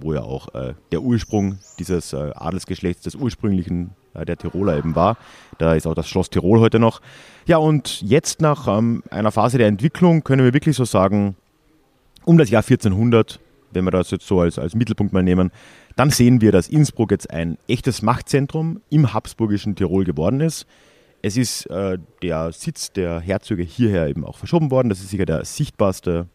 wo 0.00 0.14
ja 0.14 0.22
auch 0.22 0.54
äh, 0.54 0.74
der 0.92 1.02
Ursprung 1.02 1.58
dieses 1.78 2.12
äh, 2.12 2.32
Adelsgeschlechts 2.34 3.02
des 3.02 3.14
ursprünglichen 3.14 3.90
äh, 4.14 4.24
der 4.24 4.36
Tiroler 4.36 4.76
eben 4.76 4.94
war. 4.94 5.16
Da 5.58 5.74
ist 5.74 5.86
auch 5.86 5.94
das 5.94 6.08
Schloss 6.08 6.30
Tirol 6.30 6.60
heute 6.60 6.78
noch. 6.78 7.00
Ja, 7.46 7.58
und 7.58 8.02
jetzt 8.02 8.40
nach 8.40 8.66
ähm, 8.68 9.02
einer 9.10 9.32
Phase 9.32 9.58
der 9.58 9.68
Entwicklung 9.68 10.24
können 10.24 10.44
wir 10.44 10.54
wirklich 10.54 10.76
so 10.76 10.84
sagen, 10.84 11.36
um 12.24 12.38
das 12.38 12.50
Jahr 12.50 12.62
1400, 12.62 13.40
wenn 13.72 13.84
wir 13.84 13.90
das 13.90 14.10
jetzt 14.10 14.26
so 14.26 14.40
als, 14.40 14.58
als 14.58 14.74
Mittelpunkt 14.74 15.12
mal 15.12 15.22
nehmen, 15.22 15.50
dann 15.96 16.10
sehen 16.10 16.40
wir, 16.40 16.52
dass 16.52 16.68
Innsbruck 16.68 17.10
jetzt 17.10 17.30
ein 17.30 17.58
echtes 17.68 18.02
Machtzentrum 18.02 18.80
im 18.90 19.12
habsburgischen 19.12 19.76
Tirol 19.76 20.04
geworden 20.04 20.40
ist. 20.40 20.66
Es 21.24 21.38
ist 21.38 21.64
äh, 21.70 21.96
der 22.20 22.52
Sitz 22.52 22.92
der 22.92 23.18
Herzöge 23.18 23.62
hierher 23.62 24.08
eben 24.08 24.26
auch 24.26 24.36
verschoben 24.36 24.70
worden. 24.70 24.90
Das 24.90 25.00
ist 25.00 25.08
sicher 25.08 25.24
der 25.24 25.46
sichtbarste, 25.46 26.26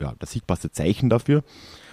ja, 0.00 0.14
das 0.20 0.30
sichtbarste 0.30 0.70
Zeichen 0.70 1.10
dafür. 1.10 1.42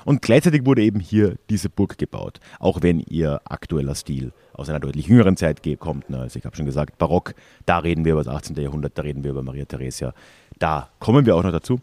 Und 0.06 0.22
gleichzeitig 0.22 0.64
wurde 0.64 0.84
eben 0.84 1.00
hier 1.00 1.38
diese 1.50 1.68
Burg 1.68 1.98
gebaut, 1.98 2.40
auch 2.60 2.84
wenn 2.84 3.00
ihr 3.00 3.42
aktueller 3.46 3.96
Stil 3.96 4.34
aus 4.54 4.70
einer 4.70 4.80
deutlich 4.80 5.08
jüngeren 5.08 5.36
Zeit 5.36 5.64
kommt. 5.80 6.12
Ne? 6.12 6.20
Also 6.20 6.38
ich 6.38 6.46
habe 6.46 6.56
schon 6.56 6.68
gesagt, 6.68 7.00
Barock, 7.00 7.34
da 7.66 7.80
reden 7.80 8.06
wir 8.06 8.12
über 8.12 8.24
das 8.24 8.32
18. 8.32 8.56
Jahrhundert, 8.56 8.96
da 9.00 9.02
reden 9.02 9.24
wir 9.24 9.32
über 9.32 9.42
Maria 9.42 9.66
Theresia, 9.66 10.14
da 10.60 10.90
kommen 11.00 11.26
wir 11.26 11.36
auch 11.36 11.44
noch 11.44 11.52
dazu. 11.52 11.82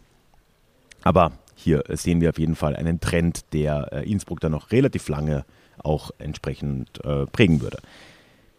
Aber 1.03 1.33
hier 1.53 1.83
sehen 1.89 2.21
wir 2.21 2.29
auf 2.29 2.39
jeden 2.39 2.55
Fall 2.55 2.77
einen 2.77 3.01
Trend, 3.01 3.41
der 3.51 3.91
äh, 3.91 4.09
Innsbruck 4.09 4.39
dann 4.39 4.53
noch 4.53 4.71
relativ 4.71 5.09
lange 5.09 5.43
auch 5.79 6.11
entsprechend 6.17 7.03
äh, 7.03 7.25
prägen 7.25 7.59
würde. 7.59 7.79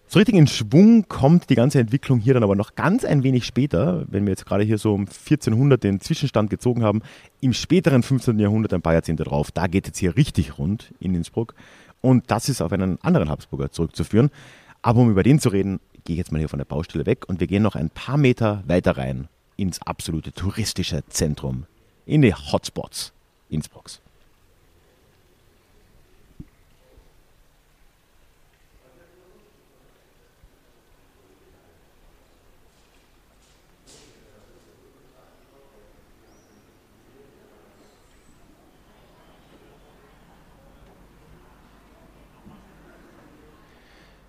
So 0.09 0.21
richtig 0.21 0.37
in 0.37 0.47
Schwung 0.47 1.09
kommt 1.09 1.51
die 1.51 1.57
ganze 1.57 1.81
Entwicklung 1.81 2.21
hier 2.21 2.35
dann 2.35 2.45
aber 2.45 2.55
noch 2.55 2.77
ganz 2.77 3.05
ein 3.05 3.25
wenig 3.25 3.45
später, 3.45 4.05
wenn 4.09 4.25
wir 4.25 4.31
jetzt 4.31 4.47
gerade 4.47 4.63
hier 4.63 4.79
so 4.79 4.95
um 4.95 5.01
1400 5.01 5.83
den 5.83 6.01
Zwischenstand 6.01 6.49
gezogen 6.49 6.85
haben, 6.85 7.03
im 7.41 7.53
späteren 7.53 8.05
15. 8.05 8.39
Jahrhundert, 8.39 8.73
ein 8.73 8.83
paar 8.83 8.93
Jahrzehnte 8.93 9.25
drauf, 9.25 9.51
da 9.51 9.67
geht 9.67 9.89
es 9.89 9.99
hier 9.99 10.17
richtig 10.17 10.59
rund 10.59 10.95
in 11.01 11.17
Innsbruck. 11.17 11.55
Und 12.03 12.31
das 12.31 12.49
ist 12.49 12.63
auf 12.63 12.71
einen 12.71 13.03
anderen 13.03 13.29
Habsburger 13.29 13.73
zurückzuführen. 13.73 14.31
Aber 14.81 15.01
um 15.01 15.11
über 15.11 15.25
den 15.25 15.41
zu 15.41 15.49
reden, 15.49 15.81
gehe 16.05 16.15
ich 16.15 16.19
jetzt 16.19 16.31
mal 16.31 16.39
hier 16.39 16.49
von 16.49 16.61
der 16.61 16.67
Baustelle 16.67 17.05
weg 17.05 17.29
und 17.29 17.41
wir 17.41 17.49
gehen 17.49 17.65
noch 17.65 17.75
ein 17.75 17.91
paar 17.91 18.17
Meter 18.17 18.63
weiter 18.69 18.97
rein 18.97 19.27
ins 19.57 19.83
absolute 19.83 20.33
touristische 20.33 21.03
Zentrum, 21.09 21.65
in 22.05 22.23
die 22.23 22.33
Hotspots 22.33 23.13
Innsbrucks. 23.51 24.01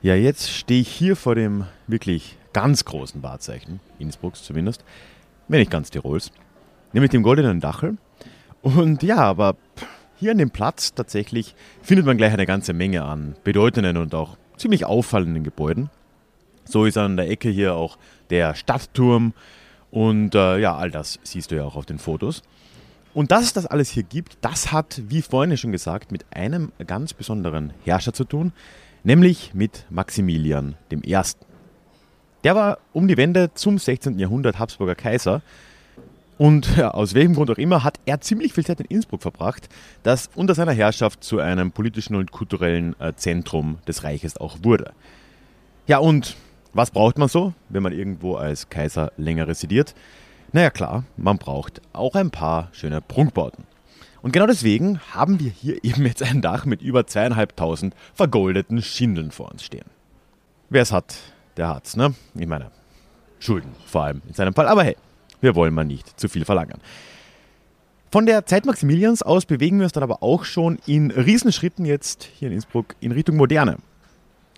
Ja, 0.07 0.15
jetzt 0.15 0.49
stehe 0.49 0.79
ich 0.79 0.87
hier 0.87 1.17
vor 1.17 1.35
dem 1.35 1.65
wirklich 1.85 2.37
ganz 2.53 2.85
großen 2.85 3.23
Wahrzeichen, 3.23 3.81
Innsbrucks 3.99 4.41
zumindest, 4.41 4.85
wenn 5.49 5.59
nicht 5.59 5.69
ganz 5.69 5.91
Tirols, 5.91 6.31
nämlich 6.93 7.11
dem 7.11 7.23
Goldenen 7.23 7.59
Dachel. 7.59 7.97
Und 8.61 9.03
ja, 9.03 9.17
aber 9.17 9.57
hier 10.15 10.31
an 10.31 10.37
dem 10.37 10.49
Platz 10.49 10.93
tatsächlich 10.93 11.55
findet 11.81 12.05
man 12.05 12.15
gleich 12.15 12.31
eine 12.31 12.45
ganze 12.45 12.71
Menge 12.71 13.03
an 13.03 13.35
bedeutenden 13.43 13.97
und 13.97 14.15
auch 14.15 14.37
ziemlich 14.55 14.85
auffallenden 14.85 15.43
Gebäuden. 15.43 15.89
So 16.63 16.85
ist 16.85 16.97
an 16.97 17.17
der 17.17 17.29
Ecke 17.29 17.49
hier 17.49 17.75
auch 17.75 17.97
der 18.29 18.55
Stadtturm 18.55 19.33
und 19.91 20.35
äh, 20.35 20.57
ja, 20.57 20.77
all 20.77 20.89
das 20.89 21.19
siehst 21.23 21.51
du 21.51 21.55
ja 21.55 21.65
auch 21.65 21.75
auf 21.75 21.85
den 21.85 21.99
Fotos. 21.99 22.43
Und 23.13 23.31
dass 23.31 23.43
es 23.43 23.51
das 23.51 23.65
alles 23.65 23.89
hier 23.89 24.03
gibt, 24.03 24.37
das 24.39 24.71
hat, 24.71 25.01
wie 25.09 25.21
vorhin 25.21 25.57
schon 25.57 25.73
gesagt, 25.73 26.13
mit 26.13 26.25
einem 26.31 26.71
ganz 26.85 27.13
besonderen 27.13 27.73
Herrscher 27.83 28.13
zu 28.13 28.23
tun, 28.23 28.53
nämlich 29.03 29.53
mit 29.53 29.85
Maximilian 29.89 30.75
I. 30.91 31.17
Der 32.43 32.55
war 32.55 32.77
um 32.93 33.07
die 33.07 33.17
Wende 33.17 33.53
zum 33.53 33.77
16. 33.77 34.19
Jahrhundert 34.19 34.59
Habsburger 34.59 34.95
Kaiser. 34.95 35.41
Und 36.37 36.77
ja, 36.77 36.91
aus 36.91 37.13
welchem 37.13 37.33
Grund 37.33 37.49
auch 37.49 37.57
immer 37.57 37.83
hat 37.83 37.99
er 38.05 38.21
ziemlich 38.21 38.53
viel 38.53 38.65
Zeit 38.65 38.79
in 38.79 38.85
Innsbruck 38.85 39.21
verbracht, 39.21 39.69
das 40.03 40.29
unter 40.35 40.53
seiner 40.53 40.71
Herrschaft 40.71 41.23
zu 41.23 41.39
einem 41.39 41.71
politischen 41.71 42.15
und 42.15 42.31
kulturellen 42.31 42.95
äh, 42.99 43.13
Zentrum 43.15 43.79
des 43.87 44.03
Reiches 44.03 44.37
auch 44.37 44.57
wurde. 44.61 44.93
Ja, 45.87 45.97
und 45.97 46.37
was 46.73 46.91
braucht 46.91 47.17
man 47.17 47.27
so, 47.27 47.53
wenn 47.69 47.81
man 47.81 47.93
irgendwo 47.93 48.35
als 48.35 48.69
Kaiser 48.69 49.11
länger 49.17 49.47
residiert? 49.47 49.95
Naja 50.51 50.69
klar, 50.69 51.03
man 51.17 51.37
braucht 51.37 51.81
auch 51.91 52.15
ein 52.15 52.29
paar 52.29 52.69
schöne 52.71 53.01
Prunkbauten. 53.01 53.65
Und 54.27 54.33
genau 54.33 54.45
deswegen 54.45 54.99
haben 55.13 55.39
wir 55.39 55.49
hier 55.49 55.81
eben 55.85 56.05
jetzt 56.05 56.21
ein 56.21 56.41
Dach 56.41 56.65
mit 56.65 56.81
über 56.81 57.07
zweieinhalbtausend 57.07 57.95
vergoldeten 58.13 58.81
Schindeln 58.81 59.31
vor 59.31 59.49
uns 59.49 59.63
stehen. 59.63 59.85
Wer 60.69 60.81
es 60.81 60.91
hat, 60.91 61.15
der 61.55 61.69
hat's, 61.69 61.95
ne? 61.95 62.13
Ich 62.35 62.45
meine, 62.45 62.69
Schulden 63.39 63.73
vor 63.85 64.03
allem 64.03 64.21
in 64.27 64.33
seinem 64.33 64.53
Fall. 64.53 64.67
Aber 64.67 64.83
hey, 64.83 64.97
wir 65.39 65.55
wollen 65.55 65.73
mal 65.73 65.85
nicht 65.85 66.19
zu 66.19 66.27
viel 66.27 66.43
verlangen. 66.43 66.81
Von 68.11 68.25
der 68.25 68.45
Zeit 68.45 68.65
Maximilians 68.65 69.23
aus 69.23 69.45
bewegen 69.45 69.77
wir 69.77 69.85
uns 69.85 69.93
dann 69.93 70.03
aber 70.03 70.21
auch 70.21 70.43
schon 70.43 70.77
in 70.85 71.09
Riesenschritten 71.09 71.85
jetzt 71.85 72.27
hier 72.37 72.49
in 72.49 72.55
Innsbruck 72.55 72.97
in 72.99 73.13
Richtung 73.13 73.37
Moderne. 73.37 73.77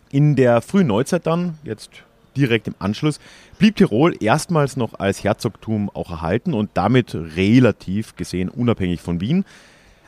In 0.10 0.36
der 0.36 0.63
frühen 0.63 0.88
Neuzeit 0.88 1.27
dann, 1.27 1.60
jetzt 1.63 1.91
direkt 2.36 2.68
im 2.68 2.76
Anschluss, 2.80 3.20
blieb 3.58 3.76
Tirol 3.76 4.15
erstmals 4.22 4.78
noch 4.78 5.00
als 5.00 5.24
Herzogtum 5.24 5.89
auch 5.89 6.12
erhalten 6.12 6.54
und 6.54 6.72
damit 6.74 7.15
relativ 7.15 8.15
gesehen 8.15 8.50
unabhängig 8.50 9.02
von 9.02 9.22
Wien. 9.22 9.46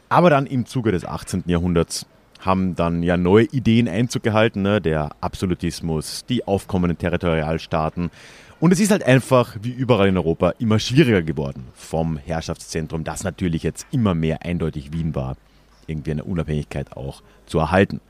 Aber 0.10 0.30
dann 0.30 0.46
im 0.46 0.66
Zuge 0.66 0.92
des 0.92 1.06
18. 1.06 1.44
Jahrhunderts 1.48 2.06
haben 2.40 2.76
dann 2.76 3.04
ja 3.04 3.18
neue 3.18 3.46
Ideen 3.46 3.88
Einzug 3.88 4.24
gehalten, 4.24 4.62
ne? 4.62 4.82
der 4.82 5.12
Absolutismus, 5.22 6.26
die 6.28 6.46
aufkommenden 6.48 6.98
Territorialstaaten. 6.98 8.10
Und 8.60 8.72
es 8.72 8.80
ist 8.80 8.92
halt 8.92 9.04
einfach, 9.04 9.58
wie 9.62 9.72
überall 9.72 10.10
in 10.10 10.18
Europa, 10.18 10.54
immer 10.60 10.80
schwieriger 10.80 11.22
geworden 11.22 11.68
vom 11.74 12.18
Herrschaftszentrum, 12.18 13.04
das 13.04 13.24
natürlich 13.24 13.64
jetzt 13.64 13.88
immer 13.92 14.14
mehr 14.14 14.44
eindeutig 14.44 14.94
Wien 14.94 15.16
war, 15.16 15.36
irgendwie 15.88 16.12
eine 16.12 16.24
Unabhängigkeit 16.24 16.96
auch 16.96 17.24
zu 17.48 17.60
erhalten. 17.60 18.02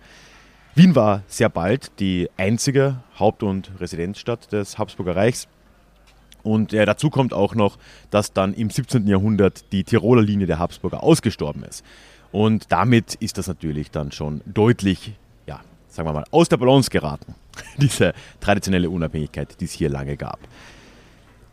Wien 0.73 0.95
war 0.95 1.23
sehr 1.27 1.49
bald 1.49 1.91
die 1.99 2.29
einzige 2.37 3.03
Haupt- 3.19 3.43
und 3.43 3.71
Residenzstadt 3.81 4.53
des 4.53 4.77
Habsburger 4.77 5.17
Reichs. 5.17 5.49
Und 6.43 6.73
äh, 6.73 6.85
dazu 6.85 7.09
kommt 7.09 7.33
auch 7.33 7.55
noch, 7.55 7.77
dass 8.09 8.31
dann 8.31 8.53
im 8.53 8.69
17. 8.69 9.05
Jahrhundert 9.05 9.71
die 9.73 9.83
Tiroler 9.83 10.21
Linie 10.21 10.47
der 10.47 10.59
Habsburger 10.59 11.03
ausgestorben 11.03 11.63
ist. 11.63 11.83
Und 12.31 12.71
damit 12.71 13.15
ist 13.15 13.37
das 13.37 13.47
natürlich 13.47 13.91
dann 13.91 14.13
schon 14.13 14.41
deutlich, 14.45 15.13
ja, 15.45 15.59
sagen 15.89 16.07
wir 16.07 16.13
mal, 16.13 16.23
aus 16.31 16.47
der 16.47 16.55
Balance 16.57 16.89
geraten, 16.89 17.35
diese 17.77 18.13
traditionelle 18.39 18.89
Unabhängigkeit, 18.89 19.59
die 19.59 19.65
es 19.65 19.73
hier 19.73 19.89
lange 19.89 20.15
gab. 20.15 20.39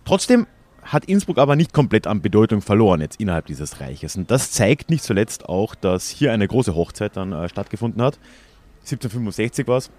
Trotzdem 0.05 0.47
hat 0.85 1.05
Innsbruck 1.07 1.39
aber 1.39 1.57
nicht 1.57 1.73
komplett 1.73 2.07
an 2.07 2.23
Bedeutung 2.23 2.63
verloren 2.63 3.01
jetzt 3.01 3.21
innerhalb 3.21 3.47
dieses 3.47 3.81
Reiches. 3.81 4.17
Und 4.17 4.31
das 4.31 4.53
zeigt 4.53 4.91
nicht 4.91 5.03
zuletzt 5.03 5.49
auch, 5.49 5.75
dass 5.75 6.09
hier 6.09 6.33
eine 6.33 6.47
große 6.47 6.75
Hochzeit 6.77 7.17
dann 7.17 7.33
äh, 7.33 7.49
stattgefunden 7.49 8.01
hat. 8.01 8.19
1765 8.93 9.67
war 9.67 9.79
es. 9.79 9.91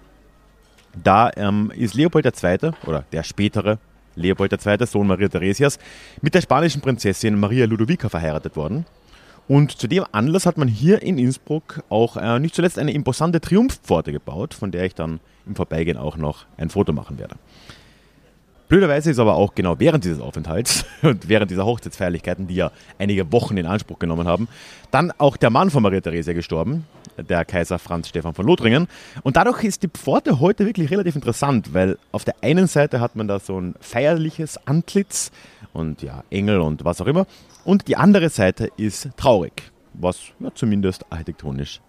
Da 1.02 1.30
ähm, 1.36 1.72
ist 1.74 1.94
Leopold 1.94 2.26
II., 2.26 2.72
oder 2.86 3.04
der 3.12 3.22
spätere 3.22 3.78
Leopold 4.16 4.52
II., 4.52 4.86
Sohn 4.86 5.06
Maria 5.06 5.28
Theresias, 5.28 5.78
mit 6.20 6.34
der 6.34 6.40
spanischen 6.40 6.80
Prinzessin 6.80 7.38
Maria 7.38 7.66
Ludovica 7.66 8.08
verheiratet 8.08 8.56
worden. 8.56 8.86
Und 9.48 9.72
zu 9.72 9.88
dem 9.88 10.04
Anlass 10.12 10.46
hat 10.46 10.58
man 10.58 10.68
hier 10.68 11.02
in 11.02 11.18
Innsbruck 11.18 11.82
auch 11.88 12.16
äh, 12.16 12.38
nicht 12.38 12.54
zuletzt 12.54 12.78
eine 12.78 12.92
imposante 12.92 13.40
Triumphpforte 13.40 14.12
gebaut, 14.12 14.54
von 14.54 14.70
der 14.70 14.84
ich 14.84 14.94
dann 14.94 15.18
im 15.46 15.56
Vorbeigehen 15.56 15.96
auch 15.96 16.16
noch 16.16 16.46
ein 16.56 16.70
Foto 16.70 16.92
machen 16.92 17.18
werde. 17.18 17.36
Blöderweise 18.68 19.10
ist 19.10 19.18
aber 19.18 19.34
auch 19.34 19.56
genau 19.56 19.80
während 19.80 20.04
dieses 20.04 20.20
Aufenthalts 20.20 20.84
und 21.02 21.28
während 21.28 21.50
dieser 21.50 21.66
Hochzeitsfeierlichkeiten, 21.66 22.46
die 22.46 22.54
ja 22.54 22.70
einige 22.98 23.32
Wochen 23.32 23.56
in 23.56 23.66
Anspruch 23.66 23.98
genommen 23.98 24.28
haben, 24.28 24.46
dann 24.92 25.12
auch 25.18 25.36
der 25.36 25.50
Mann 25.50 25.70
von 25.70 25.82
Maria 25.82 26.00
Theresia 26.00 26.32
gestorben, 26.32 26.86
der 27.22 27.44
Kaiser 27.44 27.78
Franz 27.78 28.08
Stephan 28.08 28.34
von 28.34 28.46
Lothringen. 28.46 28.88
Und 29.22 29.36
dadurch 29.36 29.64
ist 29.64 29.82
die 29.82 29.88
Pforte 29.88 30.40
heute 30.40 30.66
wirklich 30.66 30.90
relativ 30.90 31.14
interessant, 31.14 31.74
weil 31.74 31.98
auf 32.12 32.24
der 32.24 32.36
einen 32.42 32.66
Seite 32.66 33.00
hat 33.00 33.16
man 33.16 33.28
da 33.28 33.38
so 33.38 33.60
ein 33.60 33.74
feierliches 33.80 34.66
Antlitz 34.66 35.30
und 35.72 36.02
ja, 36.02 36.24
Engel 36.30 36.60
und 36.60 36.84
was 36.84 37.00
auch 37.00 37.06
immer. 37.06 37.26
Und 37.64 37.88
die 37.88 37.96
andere 37.96 38.28
Seite 38.28 38.70
ist 38.76 39.10
traurig, 39.16 39.70
was 39.94 40.18
ja, 40.38 40.50
zumindest 40.54 41.04
architektonisch 41.10 41.80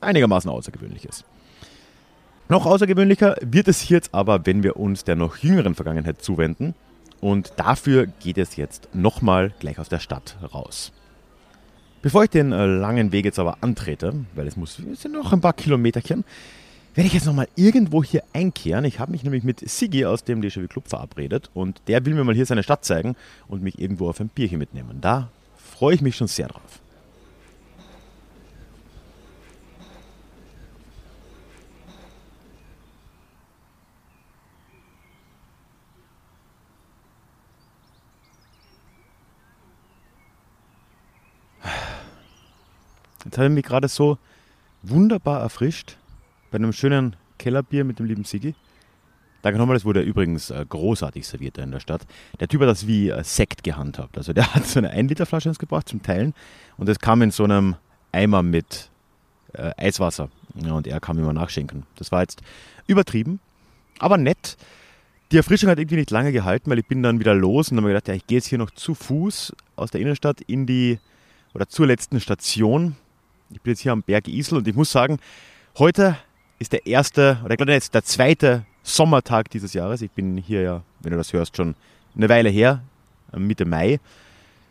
einigermaßen 0.00 0.50
außergewöhnlich 0.50 1.04
ist. 1.04 1.24
Noch 2.48 2.66
außergewöhnlicher 2.66 3.36
wird 3.40 3.68
es 3.68 3.80
hier 3.80 3.96
jetzt 3.96 4.14
aber, 4.14 4.44
wenn 4.44 4.62
wir 4.62 4.76
uns 4.76 5.04
der 5.04 5.16
noch 5.16 5.38
jüngeren 5.38 5.74
Vergangenheit 5.74 6.22
zuwenden. 6.22 6.74
Und 7.20 7.52
dafür 7.56 8.06
geht 8.06 8.36
es 8.36 8.56
jetzt 8.56 8.88
nochmal 8.92 9.54
gleich 9.60 9.78
aus 9.78 9.88
der 9.88 10.00
Stadt 10.00 10.36
raus. 10.52 10.92
Bevor 12.02 12.24
ich 12.24 12.30
den 12.30 12.50
äh, 12.50 12.66
langen 12.66 13.12
Weg 13.12 13.24
jetzt 13.24 13.38
aber 13.38 13.58
antrete, 13.60 14.12
weil 14.34 14.48
es, 14.48 14.56
muss, 14.56 14.80
es 14.92 15.02
sind 15.02 15.12
noch 15.12 15.32
ein 15.32 15.40
paar 15.40 15.52
Kilometerchen, 15.52 16.24
werde 16.94 17.06
ich 17.06 17.14
jetzt 17.14 17.26
nochmal 17.26 17.48
irgendwo 17.54 18.02
hier 18.02 18.24
einkehren. 18.32 18.84
Ich 18.84 18.98
habe 18.98 19.12
mich 19.12 19.22
nämlich 19.22 19.44
mit 19.44 19.60
Sigi 19.60 20.04
aus 20.04 20.24
dem 20.24 20.42
Déjà-vu 20.42 20.66
Club 20.66 20.88
verabredet 20.88 21.48
und 21.54 21.80
der 21.86 22.04
will 22.04 22.14
mir 22.14 22.24
mal 22.24 22.34
hier 22.34 22.44
seine 22.44 22.64
Stadt 22.64 22.84
zeigen 22.84 23.14
und 23.46 23.62
mich 23.62 23.78
irgendwo 23.78 24.08
auf 24.08 24.20
ein 24.20 24.28
Bierchen 24.28 24.58
mitnehmen. 24.58 24.98
Da 25.00 25.30
freue 25.56 25.94
ich 25.94 26.02
mich 26.02 26.16
schon 26.16 26.26
sehr 26.26 26.48
drauf. 26.48 26.81
Jetzt 43.24 43.38
habe 43.38 43.48
ich 43.48 43.54
mich 43.54 43.64
gerade 43.64 43.88
so 43.88 44.18
wunderbar 44.82 45.40
erfrischt 45.40 45.96
bei 46.50 46.56
einem 46.56 46.72
schönen 46.72 47.16
Kellerbier 47.38 47.84
mit 47.84 47.98
dem 47.98 48.06
lieben 48.06 48.24
Sigi. 48.24 48.54
Danke 49.42 49.58
nochmal, 49.58 49.74
das 49.74 49.84
wurde 49.84 50.00
übrigens 50.02 50.50
äh, 50.50 50.64
großartig 50.68 51.26
serviert 51.26 51.58
in 51.58 51.72
der 51.72 51.80
Stadt. 51.80 52.02
Der 52.38 52.46
Typ 52.46 52.60
hat 52.60 52.68
das 52.68 52.86
wie 52.86 53.08
äh, 53.08 53.24
Sekt 53.24 53.64
gehandhabt. 53.64 54.16
Also 54.16 54.32
der 54.32 54.54
hat 54.54 54.66
so 54.66 54.78
eine 54.78 54.94
1-Liter-Flasche 54.94 55.48
uns 55.48 55.58
gebracht 55.58 55.88
zum 55.88 56.02
Teilen 56.02 56.34
und 56.76 56.88
das 56.88 57.00
kam 57.00 57.22
in 57.22 57.32
so 57.32 57.44
einem 57.44 57.76
Eimer 58.12 58.42
mit 58.42 58.90
äh, 59.52 59.72
Eiswasser. 59.76 60.28
Ja, 60.54 60.72
und 60.72 60.86
er 60.86 61.00
kam 61.00 61.18
immer 61.18 61.32
nachschenken. 61.32 61.84
Das 61.96 62.12
war 62.12 62.20
jetzt 62.20 62.42
übertrieben, 62.86 63.40
aber 63.98 64.16
nett. 64.16 64.56
Die 65.32 65.38
Erfrischung 65.38 65.70
hat 65.70 65.78
irgendwie 65.78 65.96
nicht 65.96 66.10
lange 66.10 66.30
gehalten, 66.30 66.70
weil 66.70 66.78
ich 66.78 66.86
bin 66.86 67.02
dann 67.02 67.18
wieder 67.18 67.34
los 67.34 67.70
und 67.70 67.78
habe 67.78 67.86
mir 67.86 67.94
gedacht, 67.94 68.08
ja, 68.08 68.14
ich 68.14 68.26
gehe 68.26 68.38
jetzt 68.38 68.48
hier 68.48 68.58
noch 68.58 68.70
zu 68.70 68.94
Fuß 68.94 69.54
aus 69.76 69.90
der 69.90 70.00
Innenstadt 70.00 70.42
in 70.42 70.66
die 70.66 70.98
oder 71.54 71.68
zur 71.68 71.86
letzten 71.86 72.20
Station. 72.20 72.96
Ich 73.52 73.60
bin 73.60 73.72
jetzt 73.72 73.80
hier 73.80 73.92
am 73.92 74.02
Berg 74.02 74.28
Isel 74.28 74.58
und 74.58 74.68
ich 74.68 74.74
muss 74.74 74.90
sagen, 74.90 75.18
heute 75.78 76.16
ist 76.58 76.72
der 76.72 76.86
erste, 76.86 77.38
oder 77.44 77.52
ich 77.52 77.58
glaube 77.58 77.72
jetzt 77.72 77.94
der 77.94 78.04
zweite 78.04 78.64
Sommertag 78.82 79.50
dieses 79.50 79.74
Jahres. 79.74 80.02
Ich 80.02 80.10
bin 80.10 80.36
hier 80.38 80.62
ja, 80.62 80.82
wenn 81.00 81.12
du 81.12 81.18
das 81.18 81.32
hörst, 81.32 81.56
schon 81.56 81.74
eine 82.16 82.28
Weile 82.28 82.48
her, 82.48 82.82
äh, 83.32 83.38
Mitte 83.38 83.64
Mai. 83.64 84.00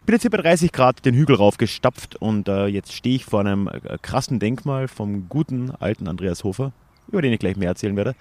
Bin 0.05 0.13
jetzt 0.13 0.23
hier 0.23 0.31
bei 0.31 0.37
30 0.37 0.71
Grad 0.71 1.05
den 1.05 1.13
Hügel 1.13 1.35
raufgestapft 1.35 2.15
und 2.15 2.47
äh, 2.47 2.65
jetzt 2.65 2.93
stehe 2.93 3.15
ich 3.15 3.25
vor 3.25 3.41
einem 3.41 3.67
äh, 3.67 3.97
krassen 4.01 4.39
Denkmal 4.39 4.87
vom 4.87 5.29
guten 5.29 5.71
alten 5.79 6.07
Andreas 6.07 6.43
Hofer, 6.43 6.71
über 7.07 7.21
den 7.21 7.33
ich 7.33 7.39
gleich 7.39 7.55
mehr 7.55 7.69
erzählen 7.69 7.95
werde, 7.95 8.15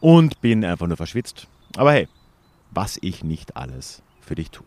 und 0.00 0.40
bin 0.40 0.64
einfach 0.64 0.88
nur 0.88 0.96
verschwitzt. 0.96 1.46
Aber 1.76 1.92
hey, 1.92 2.08
was 2.72 2.98
ich 3.02 3.22
nicht 3.22 3.56
alles 3.56 4.02
für 4.20 4.34
dich 4.34 4.50
tue. 4.50 4.66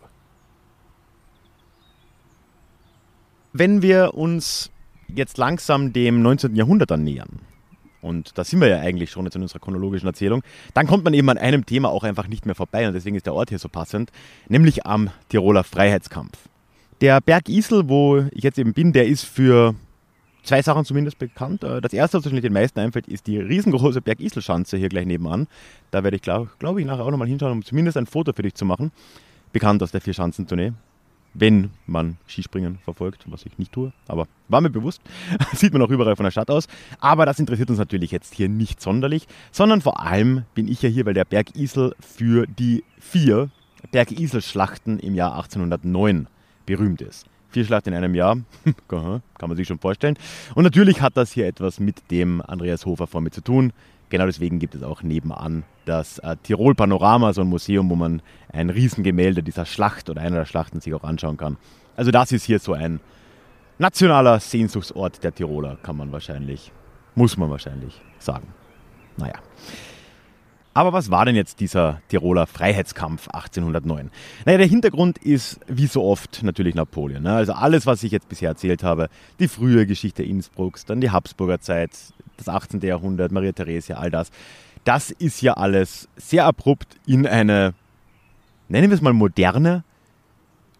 Wenn 3.51 3.81
wir 3.81 4.13
uns 4.13 4.71
jetzt 5.17 5.37
langsam 5.37 5.93
dem 5.93 6.21
19. 6.21 6.55
Jahrhundert 6.55 6.91
annähern, 6.91 7.41
und 8.05 8.37
da 8.37 8.43
sind 8.43 8.61
wir 8.61 8.67
ja 8.67 8.79
eigentlich 8.79 9.09
schon 9.09 9.25
jetzt 9.25 9.35
in 9.35 9.41
unserer 9.41 9.59
chronologischen 9.59 10.07
Erzählung, 10.07 10.43
dann 10.75 10.85
kommt 10.85 11.03
man 11.03 11.15
eben 11.15 11.27
an 11.29 11.39
einem 11.39 11.65
Thema 11.65 11.89
auch 11.89 12.03
einfach 12.03 12.27
nicht 12.27 12.45
mehr 12.45 12.53
vorbei 12.53 12.87
und 12.87 12.93
deswegen 12.93 13.15
ist 13.15 13.25
der 13.25 13.33
Ort 13.33 13.49
hier 13.49 13.57
so 13.57 13.67
passend, 13.67 14.11
nämlich 14.47 14.85
am 14.85 15.09
Tiroler 15.29 15.63
Freiheitskampf. 15.63 16.37
Der 17.01 17.19
Berg 17.19 17.49
Isel, 17.49 17.89
wo 17.89 18.19
ich 18.31 18.43
jetzt 18.43 18.59
eben 18.59 18.73
bin, 18.73 18.93
der 18.93 19.07
ist 19.07 19.23
für 19.23 19.73
zwei 20.43 20.61
Sachen 20.61 20.85
zumindest 20.85 21.17
bekannt. 21.17 21.63
Äh, 21.63 21.81
das 21.81 21.93
erste, 21.93 22.17
was 22.17 22.25
wahrscheinlich 22.25 22.43
den 22.43 22.53
meisten 22.53 22.79
einfällt, 22.79 23.07
ist 23.07 23.27
die 23.27 23.39
riesengroße 23.39 24.01
Berg 24.01 24.19
Isel-Schanze 24.19 24.77
hier 24.77 24.89
gleich 24.89 25.07
nebenan. 25.07 25.47
Da 25.91 26.03
werde 26.03 26.15
ich, 26.15 26.21
glaube 26.21 26.51
glaub 26.59 26.77
ich, 26.77 26.85
nachher 26.85 27.03
auch 27.03 27.11
nochmal 27.11 27.27
hinschauen, 27.27 27.51
um 27.51 27.65
zumindest 27.65 27.97
ein 27.97 28.05
Foto 28.05 28.33
für 28.33 28.43
dich 28.43 28.53
zu 28.53 28.65
machen. 28.65 28.91
Bekannt 29.51 29.81
aus 29.81 29.91
der 29.91 30.01
Vier-Schanzentournee 30.01 30.73
wenn 31.35 31.69
man 31.85 32.17
Skispringen 32.27 32.79
verfolgt, 32.83 33.25
was 33.27 33.45
ich 33.45 33.57
nicht 33.59 33.71
tue, 33.71 33.91
aber 34.07 34.27
war 34.47 34.61
mir 34.61 34.69
bewusst, 34.69 35.01
sieht 35.53 35.73
man 35.73 35.81
auch 35.81 35.89
überall 35.89 36.15
von 36.15 36.23
der 36.23 36.31
Stadt 36.31 36.49
aus. 36.49 36.67
Aber 36.99 37.25
das 37.25 37.39
interessiert 37.39 37.69
uns 37.69 37.77
natürlich 37.77 38.11
jetzt 38.11 38.33
hier 38.33 38.49
nicht 38.49 38.81
sonderlich, 38.81 39.27
sondern 39.51 39.81
vor 39.81 40.01
allem 40.01 40.43
bin 40.55 40.67
ich 40.67 40.81
ja 40.81 40.89
hier, 40.89 41.05
weil 41.05 41.13
der 41.13 41.25
Berg 41.25 41.55
Isel 41.55 41.93
für 41.99 42.47
die 42.47 42.83
vier 42.99 43.49
Berg 43.91 44.11
Isel 44.11 44.41
Schlachten 44.41 44.97
im 44.99 45.13
Jahr 45.13 45.35
1809 45.35 46.27
berühmt 46.65 47.01
ist. 47.01 47.25
Vier 47.49 47.65
Schlachten 47.65 47.89
in 47.89 47.95
einem 47.95 48.15
Jahr, 48.15 48.37
kann 48.87 49.21
man 49.39 49.55
sich 49.55 49.67
schon 49.67 49.79
vorstellen. 49.79 50.17
Und 50.55 50.63
natürlich 50.63 51.01
hat 51.01 51.15
das 51.15 51.31
hier 51.31 51.47
etwas 51.47 51.79
mit 51.79 52.11
dem 52.11 52.41
Andreas 52.41 52.85
Hofer 52.85 53.07
vor 53.07 53.21
mir 53.21 53.31
zu 53.31 53.41
tun. 53.41 53.71
Genau 54.09 54.25
deswegen 54.25 54.59
gibt 54.59 54.75
es 54.75 54.83
auch 54.83 55.03
nebenan 55.03 55.63
das 55.85 56.19
äh, 56.19 56.35
Tirol 56.43 56.75
Panorama, 56.75 57.33
so 57.33 57.41
ein 57.41 57.47
Museum, 57.47 57.89
wo 57.89 57.95
man 57.95 58.21
ein 58.51 58.69
Riesengemälde 58.69 59.43
dieser 59.43 59.65
Schlacht 59.65 60.09
oder 60.09 60.21
einer 60.21 60.37
der 60.37 60.45
Schlachten 60.45 60.81
sich 60.81 60.93
auch 60.93 61.03
anschauen 61.03 61.37
kann. 61.37 61.57
Also 61.95 62.11
das 62.11 62.31
ist 62.31 62.43
hier 62.43 62.59
so 62.59 62.73
ein 62.73 62.99
nationaler 63.77 64.39
Sehnsuchtsort 64.39 65.23
der 65.23 65.33
Tiroler, 65.33 65.77
kann 65.81 65.97
man 65.97 66.11
wahrscheinlich, 66.11 66.71
muss 67.15 67.37
man 67.37 67.49
wahrscheinlich 67.49 68.01
sagen. 68.19 68.47
Naja. 69.17 69.35
Aber 70.73 70.91
was 70.91 71.09
war 71.09 71.23
denn 71.23 71.35
jetzt 71.35 71.61
dieser 71.61 72.01
Tiroler 72.09 72.47
Freiheitskampf 72.47 73.29
1809? 73.29 74.11
Naja, 74.45 74.57
der 74.57 74.67
Hintergrund 74.67 75.17
ist 75.17 75.61
wie 75.67 75.87
so 75.87 76.03
oft 76.03 76.43
natürlich 76.43 76.75
Napoleon. 76.75 77.23
Ne? 77.23 77.33
Also 77.33 77.53
alles, 77.53 77.85
was 77.85 78.03
ich 78.03 78.11
jetzt 78.11 78.27
bisher 78.27 78.49
erzählt 78.49 78.83
habe, 78.83 79.07
die 79.39 79.47
frühe 79.47 79.85
Geschichte 79.85 80.23
Innsbrucks, 80.23 80.83
dann 80.83 80.99
die 80.99 81.11
Habsburger 81.11 81.61
Zeit, 81.61 81.91
das 82.37 82.49
18. 82.49 82.81
Jahrhundert, 82.81 83.31
Maria 83.31 83.51
Theresia, 83.51 83.97
all 83.97 84.11
das, 84.11 84.31
das 84.83 85.11
ist 85.11 85.41
ja 85.41 85.53
alles 85.53 86.07
sehr 86.15 86.45
abrupt 86.45 86.97
in 87.05 87.27
eine, 87.27 87.73
nennen 88.69 88.89
wir 88.89 88.95
es 88.95 89.01
mal 89.01 89.13
moderne, 89.13 89.83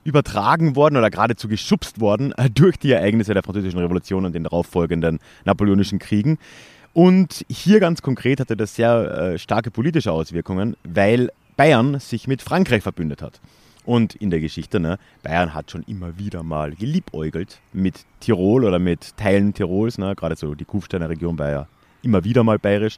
übertragen 0.04 0.76
worden 0.76 0.98
oder 0.98 1.10
geradezu 1.10 1.48
geschubst 1.48 2.00
worden 2.00 2.32
äh, 2.34 2.50
durch 2.50 2.78
die 2.78 2.92
Ereignisse 2.92 3.34
der 3.34 3.44
Französischen 3.44 3.80
Revolution 3.80 4.26
und 4.26 4.34
den 4.34 4.44
darauffolgenden 4.44 5.20
Napoleonischen 5.44 6.00
Kriegen. 6.00 6.38
Und 6.94 7.44
hier 7.50 7.80
ganz 7.80 8.02
konkret 8.02 8.40
hatte 8.40 8.56
das 8.56 8.76
sehr 8.76 9.34
äh, 9.34 9.40
starke 9.40 9.72
politische 9.72 10.12
Auswirkungen, 10.12 10.78
weil 10.84 11.30
Bayern 11.58 12.00
sich 12.00 12.28
mit 12.28 12.42
Frankreich 12.42 12.84
verbündet 12.84 13.22
hat. 13.22 13.42
Und 13.86 14.16
in 14.16 14.32
der 14.32 14.40
Geschichte, 14.40 14.80
ne, 14.80 14.98
Bayern 15.24 15.54
hat 15.54 15.70
schon 15.72 15.84
immer 15.84 16.18
wieder 16.18 16.42
mal 16.44 16.74
geliebäugelt 16.74 17.60
mit 17.72 18.06
Tirol 18.20 18.66
oder 18.66 18.80
mit 18.80 19.16
Teilen 19.16 19.54
Tirols, 19.54 19.98
ne, 19.98 20.16
gerade 20.16 20.36
so 20.36 20.56
die 20.56 20.66
Kufsteiner 20.66 21.10
Region 21.10 21.38
war 21.38 21.52
ja 21.52 21.68
immer 22.02 22.24
wieder 22.24 22.44
mal 22.44 22.58
bayerisch. 22.58 22.98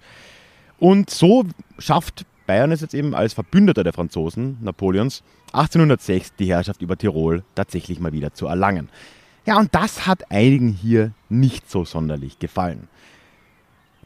Und 0.79 1.09
so 1.09 1.45
schafft 1.77 2.25
Bayern 2.45 2.71
es 2.71 2.81
jetzt 2.81 2.93
eben 2.93 3.13
als 3.13 3.33
Verbündeter 3.33 3.83
der 3.83 3.93
Franzosen, 3.93 4.57
Napoleons, 4.61 5.23
1806 5.51 6.35
die 6.35 6.47
Herrschaft 6.47 6.81
über 6.81 6.97
Tirol 6.97 7.43
tatsächlich 7.55 7.99
mal 7.99 8.13
wieder 8.13 8.33
zu 8.33 8.47
erlangen. 8.47 8.89
Ja, 9.45 9.57
und 9.57 9.75
das 9.75 10.07
hat 10.07 10.31
einigen 10.31 10.69
hier 10.69 11.11
nicht 11.29 11.69
so 11.69 11.85
sonderlich 11.85 12.39
gefallen. 12.39 12.87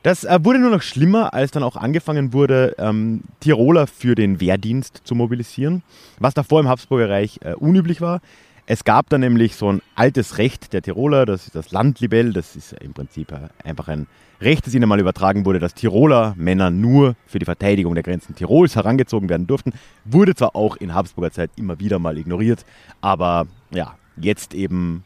Das 0.04 0.24
äh, 0.24 0.40
wurde 0.42 0.58
nur 0.58 0.72
noch 0.72 0.82
schlimmer, 0.82 1.34
als 1.34 1.52
dann 1.52 1.62
auch 1.62 1.76
angefangen 1.76 2.34
wurde, 2.34 2.76
ähm, 2.80 3.22
Tiroler 3.40 3.86
für 3.86 4.16
den 4.16 4.42
Wehrdienst 4.42 5.02
zu 5.04 5.14
mobilisieren, 5.14 5.84
was 6.20 6.34
davor 6.34 6.60
im 6.60 6.68
Habsburger 6.68 7.10
Reich 7.10 7.40
äh, 7.44 7.54
unüblich 7.54 8.02
war. 8.02 8.20
Es 8.66 8.84
gab 8.84 9.10
da 9.10 9.18
nämlich 9.20 9.56
so 9.56 9.72
ein 9.72 9.82
altes 9.96 10.40
Recht 10.40 10.74
der 10.74 10.82
Tiroler, 10.82 11.26
das 11.26 11.46
ist 11.46 11.56
das 11.56 11.72
Landlibell, 11.72 12.34
das 12.34 12.56
ist 12.56 12.74
im 12.74 12.94
Prinzip 12.94 13.32
äh, 13.32 13.50
einfach 13.64 13.90
ein 13.90 14.08
Recht, 14.42 14.66
das 14.66 14.74
ihnen 14.74 14.90
mal 14.90 15.00
übertragen 15.00 15.46
wurde, 15.46 15.60
dass 15.60 15.76
Tiroler 15.76 16.34
Männer 16.36 16.72
nur 16.72 17.16
für 17.28 17.38
die 17.38 17.46
Verteidigung 17.46 17.94
der 17.94 18.04
Grenzen 18.04 18.34
Tirols 18.34 18.76
herangezogen 18.76 19.30
werden 19.30 19.46
durften. 19.46 19.74
Wurde 20.04 20.34
zwar 20.34 20.56
auch 20.56 20.78
in 20.78 20.96
Habsburger 20.96 21.32
Zeit 21.32 21.52
immer 21.58 21.80
wieder 21.80 22.00
mal 22.00 22.18
ignoriert, 22.18 22.66
aber 23.02 23.46
ja, 23.70 23.96
jetzt 24.18 24.56
eben 24.56 25.04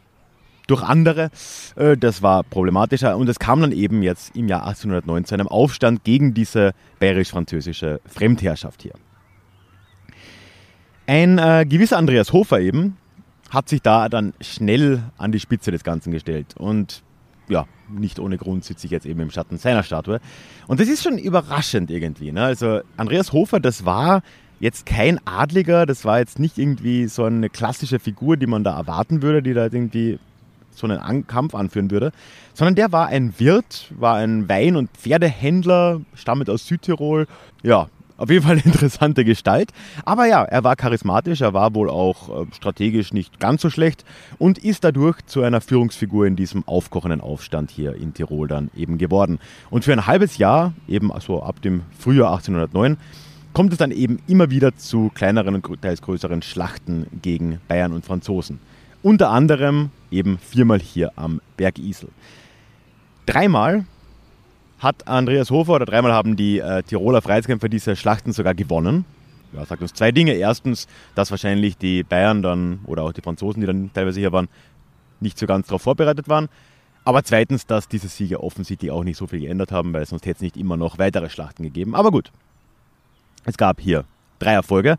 durch 0.67 0.83
andere. 0.83 1.29
Äh, 1.75 1.97
das 1.97 2.21
war 2.21 2.43
problematischer 2.43 3.17
und 3.17 3.29
es 3.29 3.39
kam 3.39 3.61
dann 3.61 3.71
eben 3.71 4.01
jetzt 4.01 4.35
im 4.35 4.47
Jahr 4.47 4.65
1809 4.65 5.25
zu 5.25 5.35
einem 5.35 5.47
Aufstand 5.47 6.03
gegen 6.03 6.33
diese 6.33 6.71
bayerisch-französische 6.99 8.01
Fremdherrschaft 8.05 8.81
hier. 8.81 8.93
Ein 11.07 11.37
äh, 11.37 11.65
gewisser 11.67 11.97
Andreas 11.97 12.33
Hofer 12.33 12.59
eben 12.59 12.97
hat 13.51 13.69
sich 13.69 13.81
da 13.81 14.09
dann 14.09 14.33
schnell 14.41 15.03
an 15.17 15.31
die 15.31 15.39
Spitze 15.39 15.71
des 15.71 15.83
Ganzen 15.83 16.11
gestellt 16.11 16.55
und 16.57 17.03
ja, 17.47 17.67
nicht 17.89 18.19
ohne 18.19 18.37
Grund 18.37 18.63
sitze 18.63 18.87
ich 18.87 18.91
jetzt 18.91 19.05
eben 19.05 19.19
im 19.19 19.29
Schatten 19.29 19.57
seiner 19.57 19.83
Statue. 19.83 20.19
Und 20.67 20.79
das 20.79 20.87
ist 20.87 21.03
schon 21.03 21.17
überraschend 21.19 21.91
irgendwie. 21.91 22.31
Ne? 22.31 22.43
Also 22.43 22.79
Andreas 22.97 23.33
Hofer, 23.33 23.59
das 23.59 23.85
war 23.85 24.23
jetzt 24.59 24.85
kein 24.85 25.19
Adliger, 25.27 25.85
das 25.85 26.05
war 26.05 26.19
jetzt 26.19 26.39
nicht 26.39 26.57
irgendwie 26.57 27.07
so 27.07 27.25
eine 27.25 27.49
klassische 27.49 27.99
Figur, 27.99 28.37
die 28.37 28.47
man 28.47 28.63
da 28.63 28.75
erwarten 28.77 29.21
würde, 29.21 29.43
die 29.43 29.53
da 29.53 29.65
irgendwie 29.65 30.19
so 30.75 30.87
einen 30.87 30.99
An 30.99 31.27
Kampf 31.27 31.55
anführen 31.55 31.91
würde, 31.91 32.11
sondern 32.53 32.75
der 32.75 32.91
war 32.91 33.07
ein 33.07 33.33
Wirt, 33.37 33.91
war 33.97 34.15
ein 34.15 34.47
Wein- 34.49 34.75
und 34.75 34.89
Pferdehändler, 34.91 36.01
stammt 36.13 36.49
aus 36.49 36.67
Südtirol. 36.67 37.27
Ja, 37.63 37.87
auf 38.17 38.29
jeden 38.29 38.43
Fall 38.43 38.53
eine 38.53 38.65
interessante 38.65 39.25
Gestalt. 39.25 39.71
Aber 40.05 40.25
ja, 40.25 40.43
er 40.43 40.63
war 40.63 40.75
charismatisch, 40.75 41.41
er 41.41 41.53
war 41.53 41.75
wohl 41.75 41.89
auch 41.89 42.29
äh, 42.29 42.45
strategisch 42.53 43.13
nicht 43.13 43.39
ganz 43.39 43.61
so 43.61 43.69
schlecht 43.69 44.05
und 44.37 44.57
ist 44.57 44.83
dadurch 44.83 45.25
zu 45.25 45.41
einer 45.41 45.61
Führungsfigur 45.61 46.25
in 46.25 46.35
diesem 46.35 46.67
aufkochenden 46.67 47.21
Aufstand 47.21 47.71
hier 47.71 47.95
in 47.95 48.13
Tirol 48.13 48.47
dann 48.47 48.71
eben 48.75 48.97
geworden. 48.97 49.39
Und 49.69 49.83
für 49.83 49.93
ein 49.93 50.07
halbes 50.07 50.37
Jahr, 50.37 50.73
eben 50.87 51.11
also 51.11 51.43
ab 51.43 51.61
dem 51.61 51.83
Frühjahr 51.97 52.31
1809, 52.31 52.97
kommt 53.53 53.71
es 53.71 53.77
dann 53.77 53.91
eben 53.91 54.19
immer 54.27 54.49
wieder 54.49 54.75
zu 54.75 55.11
kleineren 55.13 55.55
und 55.55 55.81
teils 55.81 56.01
größeren 56.01 56.41
Schlachten 56.41 57.07
gegen 57.21 57.59
Bayern 57.67 57.93
und 57.93 58.05
Franzosen. 58.05 58.59
Unter 59.05 59.29
anderem 59.29 59.91
eben 60.09 60.39
viermal 60.39 60.79
hier 60.79 61.11
am 61.15 61.39
Berg 61.57 61.77
Isel. 61.77 62.09
Dreimal 63.27 63.85
hat 64.79 65.07
Andreas 65.07 65.51
Hofer 65.51 65.73
oder 65.73 65.85
dreimal 65.85 66.11
haben 66.11 66.35
die 66.35 66.57
äh, 66.57 66.81
Tiroler 66.81 67.21
Freiheitskämpfer 67.21 67.69
diese 67.69 67.95
Schlachten 67.95 68.33
sogar 68.33 68.55
gewonnen. 68.55 69.05
Ja, 69.53 69.63
sagt 69.63 69.83
uns 69.83 69.93
zwei 69.93 70.11
Dinge. 70.11 70.33
Erstens, 70.33 70.87
dass 71.13 71.29
wahrscheinlich 71.29 71.77
die 71.77 72.01
Bayern 72.01 72.41
dann 72.41 72.79
oder 72.87 73.03
auch 73.03 73.13
die 73.13 73.21
Franzosen, 73.21 73.61
die 73.61 73.67
dann 73.67 73.91
teilweise 73.93 74.19
hier 74.19 74.31
waren, 74.31 74.47
nicht 75.19 75.37
so 75.37 75.45
ganz 75.45 75.67
darauf 75.67 75.83
vorbereitet 75.83 76.27
waren. 76.27 76.49
Aber 77.03 77.23
zweitens, 77.23 77.67
dass 77.67 77.87
diese 77.87 78.07
Siege 78.07 78.41
offensichtlich 78.41 78.89
auch 78.89 79.03
nicht 79.03 79.17
so 79.17 79.27
viel 79.27 79.41
geändert 79.41 79.71
haben, 79.71 79.93
weil 79.93 80.07
sonst 80.07 80.25
hätte 80.25 80.37
es 80.37 80.41
nicht 80.41 80.57
immer 80.57 80.77
noch 80.77 80.97
weitere 80.97 81.29
Schlachten 81.29 81.61
gegeben. 81.61 81.93
Aber 81.93 82.09
gut, 82.09 82.31
es 83.43 83.55
gab 83.55 83.79
hier 83.79 84.05
drei 84.39 84.53
Erfolge. 84.53 84.97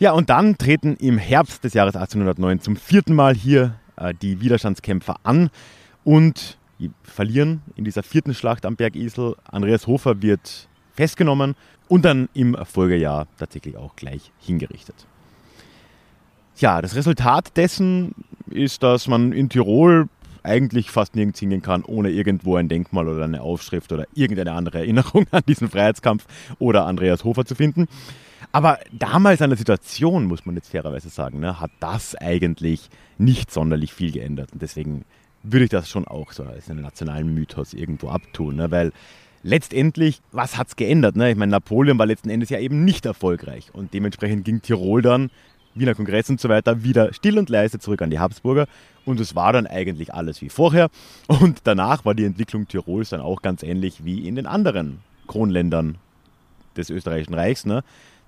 Ja, 0.00 0.12
und 0.12 0.30
dann 0.30 0.56
treten 0.56 0.96
im 0.96 1.18
Herbst 1.18 1.62
des 1.62 1.74
Jahres 1.74 1.94
1809 1.94 2.60
zum 2.60 2.76
vierten 2.76 3.14
Mal 3.14 3.34
hier 3.34 3.74
äh, 3.96 4.14
die 4.14 4.40
Widerstandskämpfer 4.40 5.16
an 5.24 5.50
und 6.04 6.56
verlieren 7.02 7.60
in 7.76 7.84
dieser 7.84 8.02
vierten 8.02 8.32
Schlacht 8.32 8.64
am 8.64 8.76
Berg 8.76 8.96
Isel. 8.96 9.36
Andreas 9.44 9.86
Hofer 9.86 10.22
wird 10.22 10.70
festgenommen 10.94 11.54
und 11.86 12.06
dann 12.06 12.30
im 12.32 12.56
Folgejahr 12.64 13.26
tatsächlich 13.38 13.76
auch 13.76 13.94
gleich 13.94 14.32
hingerichtet. 14.40 15.06
Ja, 16.56 16.80
das 16.80 16.94
Resultat 16.94 17.54
dessen 17.58 18.14
ist, 18.48 18.82
dass 18.82 19.06
man 19.06 19.32
in 19.32 19.50
Tirol 19.50 20.08
eigentlich 20.42 20.90
fast 20.90 21.14
nirgends 21.14 21.40
hingehen 21.40 21.60
kann, 21.60 21.84
ohne 21.84 22.08
irgendwo 22.08 22.56
ein 22.56 22.70
Denkmal 22.70 23.06
oder 23.06 23.24
eine 23.24 23.42
Aufschrift 23.42 23.92
oder 23.92 24.06
irgendeine 24.14 24.52
andere 24.52 24.78
Erinnerung 24.78 25.26
an 25.30 25.42
diesen 25.46 25.68
Freiheitskampf 25.68 26.24
oder 26.58 26.86
Andreas 26.86 27.22
Hofer 27.22 27.44
zu 27.44 27.54
finden. 27.54 27.86
Aber 28.52 28.78
damals 28.92 29.42
an 29.42 29.50
der 29.50 29.56
Situation, 29.56 30.26
muss 30.26 30.44
man 30.44 30.56
jetzt 30.56 30.70
fairerweise 30.70 31.08
sagen, 31.08 31.40
ne, 31.40 31.60
hat 31.60 31.70
das 31.78 32.14
eigentlich 32.16 32.90
nicht 33.18 33.50
sonderlich 33.50 33.92
viel 33.92 34.10
geändert. 34.10 34.52
Und 34.52 34.62
deswegen 34.62 35.04
würde 35.42 35.64
ich 35.64 35.70
das 35.70 35.88
schon 35.88 36.06
auch 36.06 36.32
so 36.32 36.42
als 36.44 36.68
einen 36.68 36.82
nationalen 36.82 37.32
Mythos 37.32 37.74
irgendwo 37.74 38.08
abtun. 38.08 38.56
Ne? 38.56 38.70
Weil 38.70 38.92
letztendlich, 39.42 40.20
was 40.32 40.56
hat 40.56 40.68
es 40.68 40.76
geändert? 40.76 41.16
Ne? 41.16 41.30
Ich 41.30 41.36
meine, 41.36 41.52
Napoleon 41.52 41.98
war 41.98 42.06
letzten 42.06 42.30
Endes 42.30 42.50
ja 42.50 42.58
eben 42.58 42.84
nicht 42.84 43.06
erfolgreich. 43.06 43.70
Und 43.72 43.94
dementsprechend 43.94 44.44
ging 44.44 44.62
Tirol 44.62 45.02
dann, 45.02 45.30
Wiener 45.74 45.94
Kongress 45.94 46.28
und 46.28 46.40
so 46.40 46.48
weiter, 46.48 46.82
wieder 46.82 47.14
still 47.14 47.38
und 47.38 47.48
leise 47.48 47.78
zurück 47.78 48.02
an 48.02 48.10
die 48.10 48.18
Habsburger. 48.18 48.66
Und 49.04 49.20
es 49.20 49.36
war 49.36 49.52
dann 49.52 49.68
eigentlich 49.68 50.12
alles 50.12 50.42
wie 50.42 50.48
vorher. 50.48 50.90
Und 51.28 51.60
danach 51.64 52.04
war 52.04 52.14
die 52.14 52.24
Entwicklung 52.24 52.66
Tirols 52.66 53.10
dann 53.10 53.20
auch 53.20 53.40
ganz 53.40 53.62
ähnlich 53.62 54.04
wie 54.04 54.26
in 54.26 54.34
den 54.34 54.46
anderen 54.46 54.98
Kronländern 55.28 55.98
des 56.76 56.90
Österreichischen 56.90 57.34
Reichs. 57.34 57.64
Ne? 57.64 57.82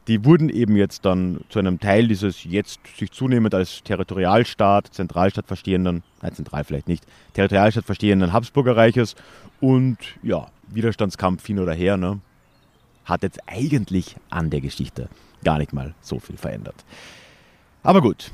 Die 0.09 0.25
wurden 0.25 0.49
eben 0.49 0.77
jetzt 0.77 1.05
dann 1.05 1.41
zu 1.49 1.59
einem 1.59 1.79
Teil 1.79 2.09
dieses 2.09 2.45
jetzt 2.45 2.81
sich 2.99 3.13
zunehmend 3.13 3.55
als 3.55 3.83
Territorialstaat, 3.85 4.89
Zentralstaat 4.93 5.47
verstehenden, 5.47 6.03
nein, 6.21 6.35
zentral 6.35 6.65
vielleicht 6.65 6.89
nicht, 6.89 7.05
Territorialstaat 7.35 7.85
verstehenden 7.85 8.33
Habsburger 8.33 8.77
Reiches 8.77 9.15
und 9.61 9.99
ja, 10.23 10.49
Widerstandskampf 10.69 11.47
hin 11.47 11.59
oder 11.61 11.75
her, 11.75 11.97
ne, 11.97 12.21
hat 13.05 13.23
jetzt 13.23 13.41
eigentlich 13.47 14.17
an 14.31 14.51
der 14.51 14.61
Geschichte 14.61 15.09
gar 15.45 15.59
nicht 15.59 15.73
mal 15.73 15.95
so 16.01 16.19
viel 16.19 16.37
verändert. 16.37 16.85
Aber 17.83 18.01
gut, 18.01 18.31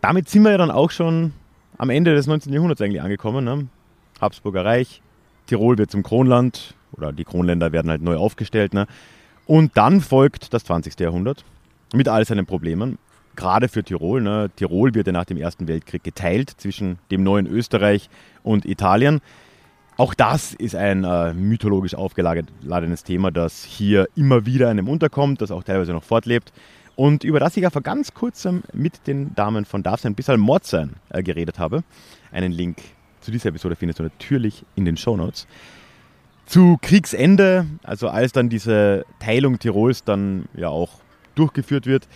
damit 0.00 0.28
sind 0.28 0.42
wir 0.42 0.52
ja 0.52 0.58
dann 0.58 0.70
auch 0.70 0.90
schon 0.90 1.32
am 1.78 1.90
Ende 1.90 2.14
des 2.14 2.26
19. 2.26 2.52
Jahrhunderts 2.52 2.80
eigentlich 2.80 3.02
angekommen. 3.02 3.44
Ne? 3.44 3.68
Habsburger 4.20 4.64
Reich, 4.64 5.02
Tirol 5.46 5.78
wird 5.78 5.90
zum 5.90 6.02
Kronland 6.02 6.74
oder 6.92 7.12
die 7.12 7.24
Kronländer 7.24 7.72
werden 7.72 7.90
halt 7.90 8.02
neu 8.02 8.16
aufgestellt. 8.16 8.74
Ne? 8.74 8.86
Und 9.46 9.76
dann 9.76 10.00
folgt 10.00 10.54
das 10.54 10.64
20. 10.64 10.98
Jahrhundert 11.00 11.44
mit 11.92 12.08
all 12.08 12.24
seinen 12.24 12.46
Problemen. 12.46 12.98
Gerade 13.34 13.68
für 13.68 13.82
Tirol. 13.82 14.20
Ne? 14.20 14.50
Tirol 14.56 14.94
wird 14.94 15.06
ja 15.06 15.12
nach 15.12 15.24
dem 15.24 15.36
Ersten 15.36 15.68
Weltkrieg 15.68 16.04
geteilt 16.04 16.50
zwischen 16.50 16.98
dem 17.10 17.22
neuen 17.22 17.46
Österreich 17.46 18.10
und 18.42 18.66
Italien. 18.66 19.20
Auch 19.96 20.14
das 20.14 20.54
ist 20.54 20.74
ein 20.74 21.04
äh, 21.04 21.34
mythologisch 21.34 21.94
aufgeladenes 21.94 23.04
Thema, 23.04 23.30
das 23.30 23.62
hier 23.62 24.08
immer 24.16 24.46
wieder 24.46 24.68
einem 24.68 24.88
unterkommt, 24.88 25.42
das 25.42 25.50
auch 25.50 25.62
teilweise 25.64 25.92
noch 25.92 26.02
fortlebt. 26.02 26.52
und 26.96 27.24
über 27.24 27.40
das 27.40 27.56
ich 27.56 27.62
ja 27.62 27.70
vor 27.70 27.82
ganz 27.82 28.12
kurzem 28.12 28.62
mit 28.72 29.06
den 29.06 29.34
Damen 29.34 29.64
von 29.64 29.82
Darf 29.82 30.00
sein 30.00 30.14
bisschen 30.14 30.40
Mord 30.40 30.64
sein 30.64 30.94
äh, 31.10 31.22
geredet 31.22 31.58
habe. 31.58 31.84
Einen 32.32 32.52
Link 32.52 32.78
zu 33.20 33.30
dieser 33.30 33.50
Episode 33.50 33.76
findest 33.76 33.98
du 33.98 34.02
natürlich 34.02 34.64
in 34.74 34.84
den 34.84 34.96
Show 34.96 35.16
Notes. 35.16 35.46
Zu 36.46 36.78
Kriegsende, 36.82 37.66
also 37.82 38.08
als 38.08 38.32
dann 38.32 38.48
diese 38.48 39.06
Teilung 39.20 39.58
Tirols 39.58 40.04
dann 40.04 40.46
ja 40.54 40.68
auch 40.68 41.00
durchgeführt 41.34 41.86
wird, 41.86 42.08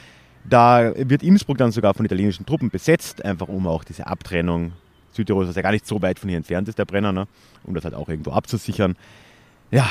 da 0.49 0.93
wird 0.97 1.23
Innsbruck 1.23 1.59
dann 1.59 1.73
sogar 1.73 1.95
von 1.95 2.05
italienischen 2.05 2.47
Truppen 2.47 2.71
besetzt, 2.71 3.25
einfach 3.25 3.49
um 3.49 3.67
auch 3.67 3.85
diese 3.85 4.07
Abtrennung 4.07 4.73
Südtirols, 5.12 5.49
was 5.49 5.57
ja 5.57 5.62
gar 5.62 5.73
nicht 5.73 5.87
so 5.87 6.01
weit 6.03 6.19
von 6.19 6.29
hier 6.29 6.37
entfernt 6.37 6.69
ist, 6.69 6.79
der 6.79 6.85
Brenner, 6.85 7.12
ne? 7.12 7.27
um 7.65 7.75
das 7.75 7.85
halt 7.85 7.95
auch 7.95 8.09
irgendwo 8.09 8.33
abzusichern. 8.33 8.97
Ja, 9.71 9.87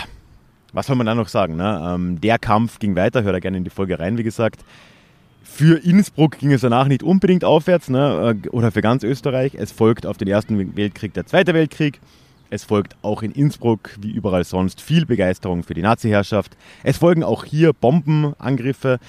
was 0.72 0.88
soll 0.88 0.96
man 0.96 1.06
da 1.06 1.16
noch 1.16 1.28
sagen? 1.28 1.56
Ne? 1.56 1.94
Ähm, 1.96 2.22
der 2.22 2.38
Kampf 2.38 2.80
ging 2.80 2.96
weiter, 2.96 3.24
hört 3.24 3.36
da 3.36 3.40
gerne 3.40 3.58
in 3.58 3.64
die 3.64 3.70
Folge 3.70 4.00
rein, 4.00 4.18
wie 4.18 4.24
gesagt. 4.24 4.64
Für 5.44 5.84
Innsbruck 5.84 6.40
ging 6.40 6.52
es 6.52 6.62
danach 6.62 6.88
nicht 6.88 7.04
unbedingt 7.04 7.44
aufwärts, 7.44 7.90
ne? 7.90 8.38
Äh, 8.44 8.50
oder 8.50 8.72
für 8.72 8.82
ganz 8.82 9.04
Österreich. 9.04 9.54
Es 9.56 9.72
folgt 9.72 10.06
auf 10.06 10.18
den 10.18 10.28
Ersten 10.28 10.76
Weltkrieg 10.76 11.14
der 11.14 11.26
Zweite 11.26 11.54
Weltkrieg. 11.54 12.00
Es 12.56 12.64
folgt 12.64 12.96
auch 13.02 13.22
in 13.22 13.32
Innsbruck, 13.32 13.90
wie 14.00 14.12
überall 14.12 14.46
sonst, 14.46 14.80
viel 14.80 15.06
Begeisterung 15.06 15.64
für 15.64 15.74
die 15.74 15.82
Nazi-Herrschaft. 15.82 16.56
Es 16.84 16.98
folgen 16.98 17.22
auch 17.22 17.44
hier 17.44 17.74
Bombenangriffe. 17.74 19.00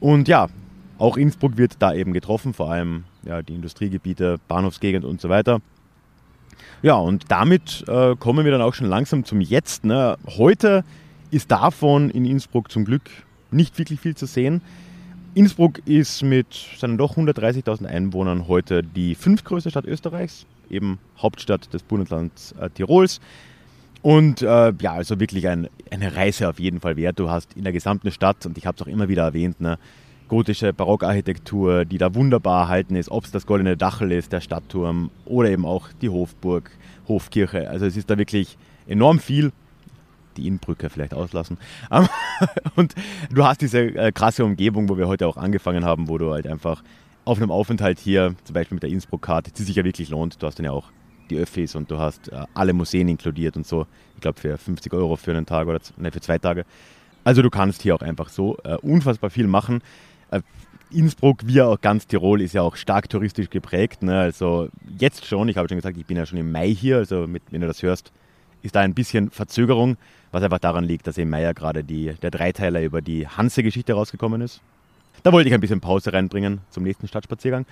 Und 0.00 0.28
ja, 0.28 0.48
auch 0.98 1.16
Innsbruck 1.16 1.56
wird 1.56 1.76
da 1.78 1.94
eben 1.94 2.12
getroffen, 2.12 2.52
vor 2.52 2.70
allem 2.70 3.04
ja, 3.22 3.40
die 3.40 3.54
Industriegebiete, 3.54 4.36
Bahnhofsgegend 4.48 5.06
und 5.06 5.18
so 5.18 5.30
weiter. 5.30 5.62
Ja, 6.82 6.96
und 6.96 7.24
damit 7.28 7.84
äh, 7.88 8.16
kommen 8.16 8.44
wir 8.44 8.52
dann 8.52 8.60
auch 8.60 8.74
schon 8.74 8.86
langsam 8.86 9.24
zum 9.24 9.40
Jetzt. 9.40 9.86
Ne? 9.86 10.18
Heute 10.26 10.84
ist 11.30 11.50
davon 11.50 12.10
in 12.10 12.26
Innsbruck 12.26 12.70
zum 12.70 12.84
Glück 12.84 13.08
nicht 13.50 13.78
wirklich 13.78 13.98
viel 13.98 14.14
zu 14.14 14.26
sehen. 14.26 14.60
Innsbruck 15.32 15.80
ist 15.86 16.22
mit 16.22 16.54
seinen 16.76 16.98
doch 16.98 17.16
130.000 17.16 17.86
Einwohnern 17.86 18.46
heute 18.46 18.82
die 18.82 19.14
fünftgrößte 19.14 19.70
Stadt 19.70 19.86
Österreichs, 19.86 20.44
eben 20.70 20.98
Hauptstadt 21.18 21.72
des 21.72 21.82
Bundeslands 21.82 22.54
äh, 22.60 22.70
Tirols. 22.70 23.20
Und 24.02 24.42
äh, 24.42 24.72
ja, 24.80 24.92
also 24.92 25.18
wirklich 25.18 25.48
ein, 25.48 25.68
eine 25.90 26.14
Reise 26.14 26.48
auf 26.48 26.60
jeden 26.60 26.80
Fall 26.80 26.96
wert. 26.96 27.18
Du 27.18 27.30
hast 27.30 27.54
in 27.54 27.64
der 27.64 27.72
gesamten 27.72 28.10
Stadt, 28.10 28.44
und 28.44 28.58
ich 28.58 28.66
habe 28.66 28.76
es 28.76 28.82
auch 28.82 28.86
immer 28.86 29.08
wieder 29.08 29.22
erwähnt, 29.22 29.60
ne, 29.60 29.78
gotische 30.28 30.72
Barockarchitektur, 30.72 31.84
die 31.84 31.98
da 31.98 32.14
wunderbar 32.14 32.64
erhalten 32.64 32.96
ist, 32.96 33.10
ob 33.10 33.24
es 33.24 33.30
das 33.30 33.46
goldene 33.46 33.76
Dachel 33.76 34.12
ist, 34.12 34.32
der 34.32 34.40
Stadtturm 34.40 35.10
oder 35.24 35.50
eben 35.50 35.64
auch 35.64 35.88
die 36.02 36.08
Hofburg, 36.08 36.70
Hofkirche. 37.08 37.68
Also 37.68 37.86
es 37.86 37.96
ist 37.96 38.10
da 38.10 38.18
wirklich 38.18 38.58
enorm 38.86 39.18
viel. 39.20 39.52
Die 40.36 40.48
Innenbrücke 40.48 40.90
vielleicht 40.90 41.14
auslassen. 41.14 41.58
Und 42.76 42.94
du 43.30 43.44
hast 43.44 43.60
diese 43.60 43.78
äh, 43.78 44.10
krasse 44.10 44.44
Umgebung, 44.44 44.88
wo 44.88 44.98
wir 44.98 45.06
heute 45.06 45.28
auch 45.28 45.36
angefangen 45.36 45.84
haben, 45.84 46.08
wo 46.08 46.18
du 46.18 46.32
halt 46.32 46.48
einfach 46.48 46.82
auf 47.24 47.38
einem 47.38 47.50
Aufenthalt 47.50 47.98
hier, 47.98 48.34
zum 48.44 48.54
Beispiel 48.54 48.76
mit 48.76 48.82
der 48.82 48.90
Innsbruck-Karte, 48.90 49.50
die 49.52 49.62
sich 49.62 49.76
ja 49.76 49.84
wirklich 49.84 50.10
lohnt. 50.10 50.42
Du 50.42 50.46
hast 50.46 50.58
dann 50.58 50.66
ja 50.66 50.72
auch 50.72 50.90
die 51.30 51.38
Öffis 51.38 51.74
und 51.74 51.90
du 51.90 51.98
hast 51.98 52.28
äh, 52.28 52.44
alle 52.54 52.72
Museen 52.72 53.08
inkludiert 53.08 53.56
und 53.56 53.66
so. 53.66 53.86
Ich 54.14 54.20
glaube 54.20 54.38
für 54.38 54.58
50 54.58 54.92
Euro 54.92 55.16
für 55.16 55.30
einen 55.30 55.46
Tag 55.46 55.66
oder 55.66 55.80
ne, 55.96 56.10
für 56.10 56.20
zwei 56.20 56.38
Tage. 56.38 56.64
Also 57.24 57.40
du 57.40 57.50
kannst 57.50 57.82
hier 57.82 57.94
auch 57.94 58.02
einfach 58.02 58.28
so 58.28 58.58
äh, 58.64 58.76
unfassbar 58.76 59.30
viel 59.30 59.46
machen. 59.46 59.82
Äh, 60.30 60.42
Innsbruck, 60.90 61.40
wie 61.46 61.60
auch 61.62 61.80
ganz 61.80 62.06
Tirol, 62.06 62.40
ist 62.42 62.52
ja 62.52 62.62
auch 62.62 62.76
stark 62.76 63.08
touristisch 63.08 63.50
geprägt. 63.50 64.02
Ne? 64.02 64.18
Also 64.20 64.68
jetzt 64.98 65.24
schon, 65.24 65.48
ich 65.48 65.56
habe 65.56 65.68
schon 65.68 65.78
gesagt, 65.78 65.96
ich 65.96 66.06
bin 66.06 66.16
ja 66.16 66.26
schon 66.26 66.38
im 66.38 66.52
Mai 66.52 66.68
hier, 66.68 66.98
also 66.98 67.26
mit, 67.26 67.42
wenn 67.50 67.62
du 67.62 67.66
das 67.66 67.82
hörst, 67.82 68.12
ist 68.62 68.76
da 68.76 68.80
ein 68.80 68.94
bisschen 68.94 69.30
Verzögerung, 69.30 69.96
was 70.30 70.42
einfach 70.42 70.58
daran 70.58 70.84
liegt, 70.84 71.06
dass 71.06 71.18
im 71.18 71.30
Mai 71.30 71.42
ja 71.42 71.52
gerade 71.52 71.82
die, 71.82 72.12
der 72.22 72.30
Dreiteiler 72.30 72.82
über 72.82 73.02
die 73.02 73.26
Hanse-Geschichte 73.26 73.94
rausgekommen 73.94 74.40
ist. 74.40 74.60
Da 75.24 75.32
wollte 75.32 75.48
ich 75.48 75.54
ein 75.54 75.60
bisschen 75.60 75.80
Pause 75.80 76.12
reinbringen 76.12 76.60
zum 76.68 76.82
nächsten 76.82 77.08
Stadtspaziergang. 77.08 77.64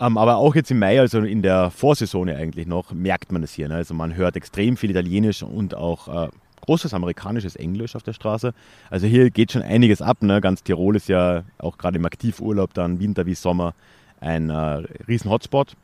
Ähm, 0.00 0.16
aber 0.16 0.36
auch 0.36 0.54
jetzt 0.54 0.70
im 0.70 0.78
Mai, 0.78 0.98
also 0.98 1.20
in 1.20 1.42
der 1.42 1.70
Vorsaison 1.70 2.26
eigentlich 2.30 2.66
noch, 2.66 2.92
merkt 2.92 3.30
man 3.30 3.42
es 3.42 3.52
hier. 3.52 3.68
Ne? 3.68 3.74
Also 3.74 3.92
man 3.92 4.14
hört 4.14 4.34
extrem 4.34 4.78
viel 4.78 4.90
Italienisch 4.90 5.42
und 5.42 5.74
auch 5.74 6.08
äh, 6.08 6.28
großes 6.62 6.94
amerikanisches 6.94 7.54
Englisch 7.54 7.96
auf 7.96 8.02
der 8.02 8.14
Straße. 8.14 8.54
Also 8.88 9.06
hier 9.06 9.28
geht 9.28 9.52
schon 9.52 9.60
einiges 9.60 10.00
ab. 10.00 10.22
Ne? 10.22 10.40
Ganz 10.40 10.62
Tirol 10.62 10.96
ist 10.96 11.10
ja 11.10 11.42
auch 11.58 11.76
gerade 11.76 11.98
im 11.98 12.06
Aktivurlaub 12.06 12.72
dann 12.72 12.98
Winter 12.98 13.26
wie 13.26 13.34
Sommer 13.34 13.74
ein 14.20 14.48
äh, 14.48 14.82
riesen 15.06 15.30
Hotspot. 15.30 15.76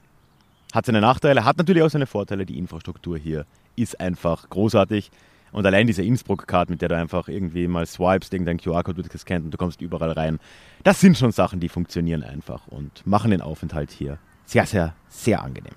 Hat 0.73 0.87
seine 0.87 1.03
Nachteile, 1.03 1.45
hat 1.45 1.59
natürlich 1.59 1.83
auch 1.83 1.91
seine 1.91 2.07
Vorteile. 2.07 2.47
Die 2.47 2.57
Infrastruktur 2.57 3.19
hier 3.19 3.45
ist 3.77 4.01
einfach 4.01 4.49
großartig. 4.49 5.11
Und 5.53 5.67
allein 5.67 5.87
diese 5.87 6.03
Innsbruck-Card, 6.03 6.71
mit 6.71 6.81
der 6.81 6.89
du 6.89 6.97
einfach 6.97 7.29
irgendwie 7.29 7.69
mal 7.69 7.87
swipest, 7.87 8.33
irgendein 8.33 8.59
QR-Code 8.59 8.97
wird 8.97 9.11
gescannt 9.11 9.45
und 9.45 9.53
du 9.53 9.59
kommst 9.59 9.83
überall 9.83 10.13
rein. 10.13 10.41
Das 10.83 11.01
sind 11.01 11.19
schon 11.19 11.31
Sachen, 11.31 11.61
die 11.61 11.69
funktionieren 11.69 12.23
einfach 12.23 12.67
und 12.69 13.07
machen 13.07 13.31
den 13.31 13.43
Aufenthalt 13.43 13.91
hier 13.91 14.19
sehr, 14.47 14.67
sehr, 14.67 14.95
sehr 15.09 15.43
angenehm. 15.43 15.75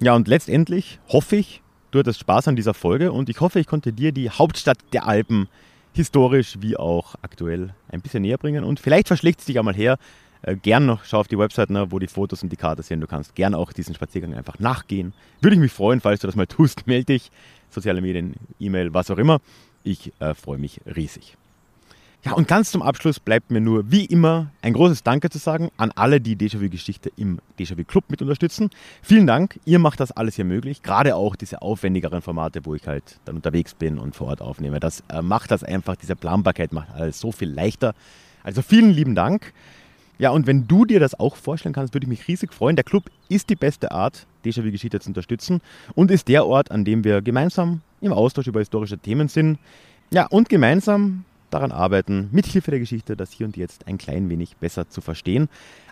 Ja, 0.00 0.14
und 0.14 0.26
letztendlich 0.26 0.98
hoffe 1.08 1.36
ich, 1.36 1.62
du 1.90 1.98
hattest 1.98 2.20
Spaß 2.20 2.48
an 2.48 2.56
dieser 2.56 2.74
Folge 2.74 3.12
und 3.12 3.28
ich 3.28 3.40
hoffe, 3.40 3.60
ich 3.60 3.66
konnte 3.66 3.92
dir 3.92 4.12
die 4.12 4.30
Hauptstadt 4.30 4.78
der 4.92 5.06
Alpen 5.06 5.48
historisch 5.92 6.56
wie 6.60 6.76
auch 6.76 7.14
aktuell 7.22 7.74
ein 7.88 8.00
bisschen 8.00 8.22
näher 8.22 8.38
bringen 8.38 8.64
und 8.64 8.80
vielleicht 8.80 9.06
verschlägt 9.06 9.40
es 9.40 9.46
dich 9.46 9.58
einmal 9.58 9.74
her. 9.74 9.98
Äh, 10.46 10.56
gern 10.56 10.84
noch, 10.84 11.04
schau 11.04 11.20
auf 11.20 11.28
die 11.28 11.38
Website, 11.38 11.70
ne, 11.70 11.90
wo 11.90 11.98
die 11.98 12.06
Fotos 12.06 12.42
und 12.42 12.50
die 12.50 12.56
Karte 12.56 12.82
sind. 12.82 13.00
Du 13.00 13.06
kannst 13.06 13.34
gern 13.34 13.54
auch 13.54 13.72
diesen 13.72 13.94
Spaziergang 13.94 14.34
einfach 14.34 14.58
nachgehen. 14.58 15.14
Würde 15.40 15.54
ich 15.54 15.60
mich 15.60 15.72
freuen, 15.72 16.00
falls 16.00 16.20
du 16.20 16.26
das 16.26 16.36
mal 16.36 16.46
tust, 16.48 16.86
melde 16.86 17.06
dich. 17.06 17.30
Soziale 17.70 18.00
Medien, 18.00 18.34
E-Mail, 18.60 18.92
was 18.94 19.10
auch 19.10 19.18
immer. 19.18 19.40
Ich 19.82 20.12
äh, 20.20 20.34
freue 20.34 20.58
mich 20.58 20.80
riesig. 20.86 21.36
Ja, 22.24 22.32
und 22.32 22.48
ganz 22.48 22.70
zum 22.70 22.80
Abschluss 22.80 23.20
bleibt 23.20 23.50
mir 23.50 23.60
nur 23.60 23.90
wie 23.90 24.06
immer 24.06 24.50
ein 24.62 24.72
großes 24.72 25.02
Danke 25.02 25.28
zu 25.28 25.36
sagen 25.36 25.70
an 25.76 25.92
alle, 25.94 26.22
die 26.22 26.36
Déjà-vu-Geschichte 26.36 27.10
im 27.16 27.38
Déjà-vu-Club 27.58 28.04
mit 28.08 28.22
unterstützen. 28.22 28.70
Vielen 29.02 29.26
Dank, 29.26 29.60
ihr 29.66 29.78
macht 29.78 30.00
das 30.00 30.10
alles 30.10 30.36
hier 30.36 30.46
möglich. 30.46 30.82
Gerade 30.82 31.16
auch 31.16 31.36
diese 31.36 31.60
aufwendigeren 31.60 32.22
Formate, 32.22 32.64
wo 32.64 32.74
ich 32.74 32.86
halt 32.86 33.20
dann 33.26 33.36
unterwegs 33.36 33.74
bin 33.74 33.98
und 33.98 34.16
vor 34.16 34.28
Ort 34.28 34.40
aufnehme. 34.40 34.80
Das 34.80 35.02
äh, 35.10 35.20
macht 35.20 35.50
das 35.50 35.64
einfach, 35.64 35.96
diese 35.96 36.16
Planbarkeit 36.16 36.72
macht 36.72 36.88
alles 36.94 37.20
so 37.20 37.30
viel 37.30 37.50
leichter. 37.50 37.94
Also 38.42 38.62
vielen 38.62 38.90
lieben 38.90 39.14
Dank. 39.14 39.52
Ja, 40.18 40.30
und 40.30 40.46
wenn 40.46 40.66
du 40.68 40.84
dir 40.84 41.00
das 41.00 41.18
auch 41.18 41.36
vorstellen 41.36 41.74
kannst, 41.74 41.94
würde 41.94 42.04
ich 42.04 42.08
mich 42.08 42.28
riesig 42.28 42.52
freuen. 42.52 42.76
Der 42.76 42.84
Club 42.84 43.10
ist 43.28 43.50
die 43.50 43.56
beste 43.56 43.90
Art, 43.90 44.26
Déjà-vu-Geschichte 44.44 45.00
zu 45.00 45.10
unterstützen 45.10 45.60
und 45.94 46.10
ist 46.10 46.28
der 46.28 46.46
Ort, 46.46 46.70
an 46.70 46.84
dem 46.84 47.02
wir 47.02 47.20
gemeinsam 47.20 47.80
im 48.00 48.12
Austausch 48.12 48.46
über 48.46 48.60
historische 48.60 48.98
Themen 48.98 49.28
sind. 49.28 49.58
Ja, 50.10 50.26
und 50.26 50.48
gemeinsam 50.48 51.24
daran 51.50 51.72
arbeiten, 51.72 52.28
mithilfe 52.32 52.70
der 52.70 52.80
Geschichte 52.80 53.16
das 53.16 53.32
hier 53.32 53.46
und 53.46 53.56
jetzt 53.56 53.86
ein 53.86 53.98
klein 53.98 54.28
wenig 54.28 54.56
besser 54.56 54.88
zu 54.88 55.00
verstehen. 55.00 55.48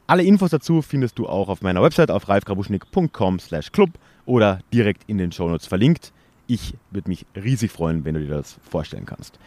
Alle 0.06 0.24
Infos 0.24 0.50
dazu 0.50 0.82
findest 0.82 1.18
du 1.18 1.28
auch 1.28 1.48
auf 1.48 1.62
meiner 1.62 1.82
Website 1.82 2.10
auf 2.10 2.28
ralfgrabuschnik.com 2.28 3.38
slash 3.38 3.72
club 3.72 3.90
oder 4.26 4.60
direkt 4.72 5.02
in 5.06 5.18
den 5.18 5.32
Shownotes 5.32 5.66
verlinkt. 5.66 6.12
Ich 6.46 6.74
würde 6.90 7.08
mich 7.08 7.26
riesig 7.34 7.70
freuen, 7.70 8.04
wenn 8.04 8.14
du 8.14 8.20
dir 8.20 8.34
das 8.34 8.58
vorstellen 8.68 9.06
kannst. 9.06 9.38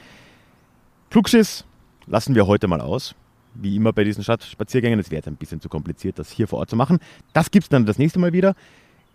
Klugschiss 1.10 1.66
lassen 2.08 2.36
wir 2.36 2.48
heute 2.48 2.68
mal 2.68 2.82
aus. 2.82 3.16
Wie 3.56 3.76
immer 3.76 3.94
bei 3.94 4.04
diesen 4.04 4.24
Stadtspaziergängen, 4.24 5.00
es 5.00 5.10
wäre 5.12 5.20
jetzt 5.20 5.28
ein 5.28 5.38
bisschen 5.38 5.62
zu 5.62 5.70
kompliziert, 5.70 6.20
das 6.20 6.30
hier 6.30 6.48
vor 6.48 6.60
Ort 6.60 6.70
zu 6.70 6.76
machen. 6.76 7.00
Das 7.34 7.52
gibt 7.52 7.64
es 7.64 7.70
dann 7.70 7.86
das 7.86 7.98
nächste 7.98 8.20
Mal 8.20 8.34
wieder. 8.34 8.56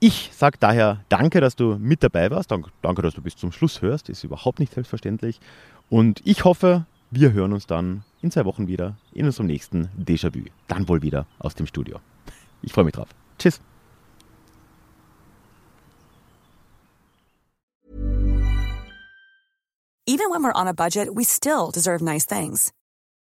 Ich 0.00 0.30
sage 0.32 0.56
daher 0.58 1.04
danke, 1.10 1.40
dass 1.40 1.56
du 1.56 1.76
mit 1.78 2.02
dabei 2.02 2.30
warst. 2.30 2.50
Danke, 2.50 3.02
dass 3.02 3.14
du 3.14 3.20
bis 3.22 3.36
zum 3.36 3.52
Schluss 3.52 3.82
hörst. 3.82 4.08
Ist 4.08 4.24
überhaupt 4.24 4.58
nicht 4.58 4.72
selbstverständlich. 4.72 5.40
Und 5.90 6.22
ich 6.24 6.44
hoffe, 6.44 6.86
wir 7.10 7.32
hören 7.32 7.52
uns 7.52 7.66
dann 7.66 8.02
in 8.22 8.30
zwei 8.30 8.46
Wochen 8.46 8.66
wieder 8.66 8.96
in 9.12 9.26
unserem 9.26 9.46
nächsten 9.46 9.88
Déjà-vu. 9.98 10.44
Dann 10.68 10.88
wohl 10.88 11.02
wieder 11.02 11.26
aus 11.38 11.54
dem 11.54 11.66
Studio. 11.66 12.00
Ich 12.62 12.72
freue 12.72 12.84
mich 12.84 12.94
drauf. 12.94 13.08
Tschüss. 13.38 13.60
Even 20.06 20.30
when 20.30 20.42
we're 20.42 20.52
on 20.52 20.66
a 20.66 20.74
budget, 20.74 21.14
we 21.14 21.24
still 21.24 21.70
deserve 21.70 22.02
nice 22.02 22.26
things. 22.26 22.72